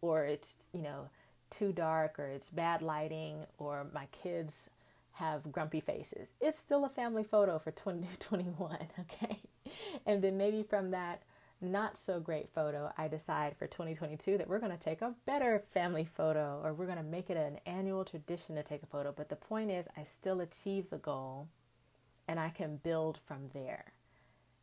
or 0.00 0.24
it's, 0.24 0.68
you 0.72 0.82
know, 0.82 1.08
too 1.50 1.72
dark 1.72 2.18
or 2.18 2.26
it's 2.26 2.50
bad 2.50 2.82
lighting 2.82 3.44
or 3.58 3.86
my 3.92 4.06
kids 4.10 4.70
have 5.12 5.52
grumpy 5.52 5.80
faces. 5.80 6.32
It's 6.40 6.58
still 6.58 6.84
a 6.84 6.88
family 6.88 7.24
photo 7.24 7.58
for 7.58 7.70
2021, 7.70 8.78
okay? 9.00 9.40
And 10.06 10.22
then 10.22 10.36
maybe 10.36 10.62
from 10.62 10.90
that 10.90 11.22
not 11.60 11.96
so 11.96 12.18
great 12.18 12.48
photo, 12.52 12.92
I 12.98 13.06
decide 13.06 13.56
for 13.56 13.68
2022 13.68 14.38
that 14.38 14.48
we're 14.48 14.58
going 14.58 14.72
to 14.72 14.78
take 14.78 15.00
a 15.00 15.14
better 15.26 15.62
family 15.72 16.04
photo 16.04 16.60
or 16.64 16.74
we're 16.74 16.86
going 16.86 16.98
to 16.98 17.04
make 17.04 17.30
it 17.30 17.36
an 17.36 17.60
annual 17.66 18.04
tradition 18.04 18.56
to 18.56 18.64
take 18.64 18.82
a 18.82 18.86
photo. 18.86 19.12
But 19.16 19.28
the 19.28 19.36
point 19.36 19.70
is, 19.70 19.86
I 19.96 20.02
still 20.02 20.40
achieve 20.40 20.90
the 20.90 20.98
goal 20.98 21.48
and 22.26 22.40
I 22.40 22.48
can 22.48 22.80
build 22.82 23.16
from 23.16 23.50
there. 23.52 23.92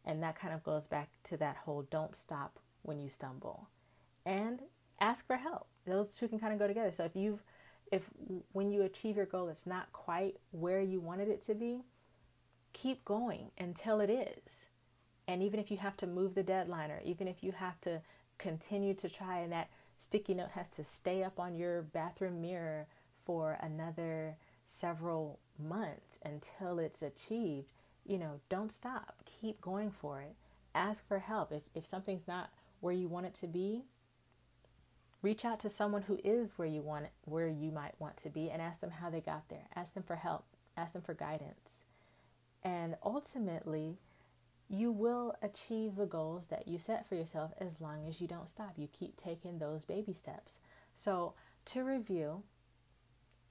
And 0.03 0.21
that 0.23 0.37
kind 0.37 0.53
of 0.53 0.63
goes 0.63 0.87
back 0.87 1.09
to 1.25 1.37
that 1.37 1.57
whole 1.57 1.83
don't 1.83 2.15
stop 2.15 2.59
when 2.81 2.99
you 2.99 3.07
stumble 3.07 3.69
and 4.29 4.59
ask 5.01 5.25
for 5.25 5.37
help. 5.37 5.67
Those 5.87 6.15
two 6.15 6.27
can 6.27 6.39
kind 6.39 6.53
of 6.53 6.59
go 6.59 6.67
together. 6.67 6.91
So 6.91 7.03
if 7.03 7.15
you've 7.15 7.43
if 7.91 8.07
when 8.51 8.71
you 8.71 8.83
achieve 8.83 9.17
your 9.17 9.25
goal 9.25 9.49
it's 9.49 9.65
not 9.65 9.91
quite 9.91 10.35
where 10.51 10.81
you 10.81 10.99
wanted 10.99 11.27
it 11.27 11.43
to 11.47 11.55
be, 11.55 11.81
keep 12.71 13.03
going 13.03 13.49
until 13.57 13.99
it 13.99 14.11
is. 14.11 14.67
And 15.27 15.41
even 15.41 15.59
if 15.59 15.71
you 15.71 15.77
have 15.77 15.97
to 15.97 16.07
move 16.07 16.35
the 16.35 16.43
deadline 16.43 16.91
or 16.91 17.01
even 17.03 17.27
if 17.27 17.43
you 17.43 17.51
have 17.53 17.81
to 17.81 18.01
continue 18.37 18.93
to 18.93 19.09
try 19.09 19.39
and 19.39 19.51
that 19.51 19.69
sticky 19.97 20.35
note 20.35 20.51
has 20.51 20.69
to 20.69 20.83
stay 20.83 21.23
up 21.23 21.39
on 21.39 21.55
your 21.55 21.81
bathroom 21.81 22.39
mirror 22.39 22.87
for 23.25 23.57
another 23.61 24.37
several 24.67 25.39
months 25.57 26.19
until 26.23 26.77
it's 26.79 27.01
achieved, 27.01 27.71
you 28.05 28.17
know, 28.19 28.39
don't 28.47 28.71
stop. 28.71 29.15
Keep 29.41 29.59
going 29.59 29.89
for 29.89 30.21
it. 30.21 30.35
Ask 30.75 31.07
for 31.07 31.17
help. 31.17 31.51
If 31.51 31.63
if 31.73 31.87
something's 31.87 32.27
not 32.27 32.51
where 32.79 32.93
you 32.93 33.07
want 33.07 33.25
it 33.25 33.33
to 33.35 33.47
be, 33.47 33.85
reach 35.21 35.43
out 35.43 35.59
to 35.61 35.69
someone 35.69 36.03
who 36.03 36.19
is 36.23 36.53
where 36.57 36.67
you 36.67 36.81
want 36.81 37.07
where 37.25 37.47
you 37.47 37.71
might 37.71 37.99
want 37.99 38.17
to 38.17 38.29
be 38.29 38.49
and 38.49 38.61
ask 38.61 38.79
them 38.79 38.91
how 38.91 39.09
they 39.09 39.21
got 39.21 39.49
there. 39.49 39.67
Ask 39.75 39.93
them 39.93 40.03
for 40.03 40.15
help. 40.15 40.45
Ask 40.77 40.93
them 40.93 41.01
for 41.01 41.13
guidance. 41.13 41.83
And 42.63 42.95
ultimately 43.03 43.97
you 44.69 44.91
will 44.91 45.35
achieve 45.41 45.95
the 45.95 46.05
goals 46.05 46.45
that 46.45 46.67
you 46.67 46.77
set 46.77 47.07
for 47.07 47.15
yourself 47.15 47.51
as 47.59 47.81
long 47.81 48.07
as 48.07 48.21
you 48.21 48.27
don't 48.27 48.47
stop. 48.47 48.73
You 48.77 48.87
keep 48.87 49.17
taking 49.17 49.57
those 49.57 49.83
baby 49.83 50.13
steps. 50.13 50.59
So 50.93 51.33
to 51.65 51.83
review 51.83 52.43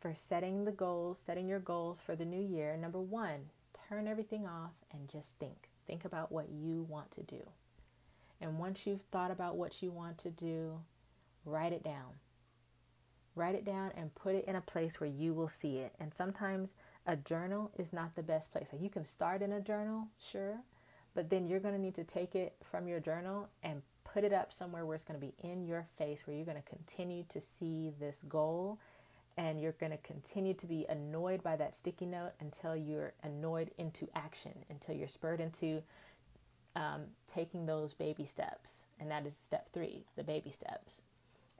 for 0.00 0.14
setting 0.14 0.64
the 0.64 0.72
goals 0.72 1.18
setting 1.18 1.48
your 1.48 1.58
goals 1.58 2.00
for 2.00 2.14
the 2.14 2.24
new 2.24 2.40
year 2.40 2.76
number 2.76 3.00
1 3.00 3.50
turn 3.88 4.06
everything 4.06 4.46
off 4.46 4.72
and 4.92 5.08
just 5.08 5.38
think. 5.38 5.68
Think 5.86 6.04
about 6.04 6.30
what 6.30 6.50
you 6.50 6.82
want 6.82 7.10
to 7.12 7.22
do. 7.22 7.40
And 8.40 8.58
once 8.58 8.86
you've 8.86 9.02
thought 9.02 9.30
about 9.30 9.56
what 9.56 9.82
you 9.82 9.90
want 9.90 10.18
to 10.18 10.30
do 10.30 10.80
write 11.50 11.72
it 11.72 11.82
down. 11.82 12.20
Write 13.34 13.54
it 13.54 13.64
down 13.64 13.92
and 13.96 14.14
put 14.14 14.34
it 14.34 14.44
in 14.46 14.56
a 14.56 14.60
place 14.60 15.00
where 15.00 15.10
you 15.10 15.32
will 15.32 15.48
see 15.48 15.78
it. 15.78 15.94
And 16.00 16.12
sometimes 16.12 16.74
a 17.06 17.16
journal 17.16 17.70
is 17.78 17.92
not 17.92 18.16
the 18.16 18.22
best 18.22 18.52
place. 18.52 18.68
Like 18.72 18.82
you 18.82 18.90
can 18.90 19.04
start 19.04 19.42
in 19.42 19.52
a 19.52 19.60
journal, 19.60 20.08
sure, 20.18 20.58
but 21.14 21.30
then 21.30 21.46
you're 21.46 21.60
going 21.60 21.74
to 21.74 21.80
need 21.80 21.94
to 21.94 22.04
take 22.04 22.34
it 22.34 22.54
from 22.62 22.88
your 22.88 23.00
journal 23.00 23.48
and 23.62 23.82
put 24.04 24.24
it 24.24 24.32
up 24.32 24.52
somewhere 24.52 24.84
where 24.84 24.96
it's 24.96 25.04
going 25.04 25.20
to 25.20 25.26
be 25.26 25.34
in 25.42 25.66
your 25.66 25.86
face, 25.96 26.26
where 26.26 26.36
you're 26.36 26.44
going 26.44 26.62
to 26.62 26.68
continue 26.68 27.24
to 27.28 27.40
see 27.40 27.92
this 28.00 28.24
goal 28.28 28.78
and 29.36 29.60
you're 29.60 29.72
going 29.72 29.92
to 29.92 29.98
continue 29.98 30.52
to 30.54 30.66
be 30.66 30.84
annoyed 30.88 31.42
by 31.44 31.54
that 31.54 31.76
sticky 31.76 32.06
note 32.06 32.32
until 32.40 32.74
you're 32.74 33.12
annoyed 33.22 33.70
into 33.78 34.08
action, 34.14 34.52
until 34.68 34.96
you're 34.96 35.06
spurred 35.06 35.40
into 35.40 35.82
um, 36.74 37.02
taking 37.32 37.66
those 37.66 37.94
baby 37.94 38.26
steps. 38.26 38.84
And 38.98 39.10
that 39.10 39.26
is 39.26 39.36
step 39.36 39.68
three 39.72 40.04
the 40.16 40.24
baby 40.24 40.50
steps. 40.50 41.02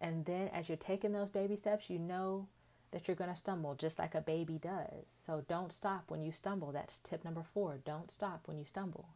And 0.01 0.25
then 0.25 0.49
as 0.49 0.69
you're 0.69 0.77
taking 0.77 1.13
those 1.13 1.31
baby 1.31 1.57
steps, 1.57 1.91
you 1.91 1.99
know 1.99 2.47
that 2.91 3.07
you're 3.07 3.17
going 3.17 3.31
to 3.31 3.37
stumble 3.37 3.75
just 3.75 3.99
like 3.99 4.15
a 4.15 4.21
baby 4.21 4.59
does. 4.59 5.07
So 5.19 5.45
don't 5.49 5.73
stop 5.73 6.05
when 6.09 6.23
you 6.23 6.33
stumble. 6.33 6.73
That's 6.73 6.99
tip 6.99 7.25
number 7.25 7.43
four. 7.43 7.79
Don't 7.85 8.11
stop 8.11 8.47
when 8.47 8.59
you 8.59 8.65
stumble. 8.65 9.09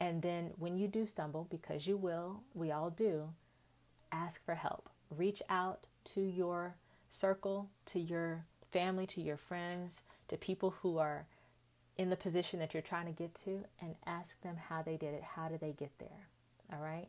And 0.00 0.22
then 0.22 0.50
when 0.58 0.76
you 0.76 0.88
do 0.88 1.06
stumble, 1.06 1.46
because 1.48 1.86
you 1.86 1.96
will, 1.96 2.40
we 2.54 2.72
all 2.72 2.90
do, 2.90 3.28
ask 4.10 4.44
for 4.44 4.56
help. 4.56 4.88
Reach 5.16 5.42
out 5.48 5.86
to 6.06 6.20
your 6.20 6.74
circle, 7.08 7.70
to 7.86 8.00
your 8.00 8.44
family, 8.72 9.06
to 9.06 9.20
your 9.20 9.36
friends, 9.36 10.02
to 10.28 10.36
people 10.36 10.74
who 10.82 10.98
are 10.98 11.26
in 11.96 12.10
the 12.10 12.16
position 12.16 12.58
that 12.58 12.74
you're 12.74 12.82
trying 12.82 13.06
to 13.06 13.12
get 13.12 13.34
to, 13.34 13.64
and 13.80 13.94
ask 14.04 14.40
them 14.40 14.56
how 14.56 14.82
they 14.82 14.96
did 14.96 15.14
it. 15.14 15.22
How 15.22 15.48
did 15.48 15.60
they 15.60 15.72
get 15.72 15.92
there? 16.00 16.26
All 16.72 16.80
right. 16.80 17.08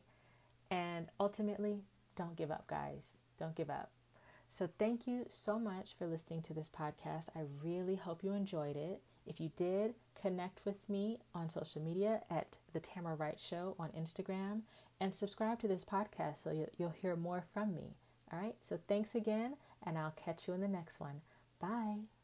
And 0.70 1.08
ultimately, 1.20 1.86
don't 2.16 2.36
give 2.36 2.52
up, 2.52 2.68
guys. 2.68 3.20
Don't 3.38 3.56
give 3.56 3.70
up. 3.70 3.92
So, 4.50 4.70
thank 4.78 5.08
you 5.08 5.26
so 5.30 5.58
much 5.58 5.96
for 5.98 6.06
listening 6.06 6.44
to 6.44 6.54
this 6.54 6.70
podcast. 6.70 7.30
I 7.36 7.42
really 7.64 7.96
hope 7.96 8.24
you 8.24 8.34
enjoyed 8.34 8.76
it. 8.76 9.02
If 9.26 9.40
you 9.40 9.52
did, 9.56 9.96
connect 10.22 10.66
with 10.66 10.88
me 10.90 11.20
on 11.34 11.50
social 11.50 11.82
media 11.82 12.22
at 12.30 12.48
The 12.74 12.80
Tamara 12.80 13.16
Wright 13.16 13.40
Show 13.40 13.76
on 13.80 13.90
Instagram 13.90 14.62
and 15.00 15.14
subscribe 15.14 15.60
to 15.62 15.68
this 15.68 15.86
podcast 15.86 16.38
so 16.38 16.68
you'll 16.78 16.90
hear 16.90 17.16
more 17.16 17.44
from 17.54 17.74
me. 17.74 17.96
All 18.32 18.40
right, 18.40 18.56
so 18.62 18.80
thanks 18.88 19.16
again, 19.16 19.56
and 19.84 19.98
I'll 19.98 20.16
catch 20.16 20.48
you 20.48 20.54
in 20.54 20.62
the 20.62 20.68
next 20.68 21.00
one. 21.00 21.22
Bye. 21.60 22.23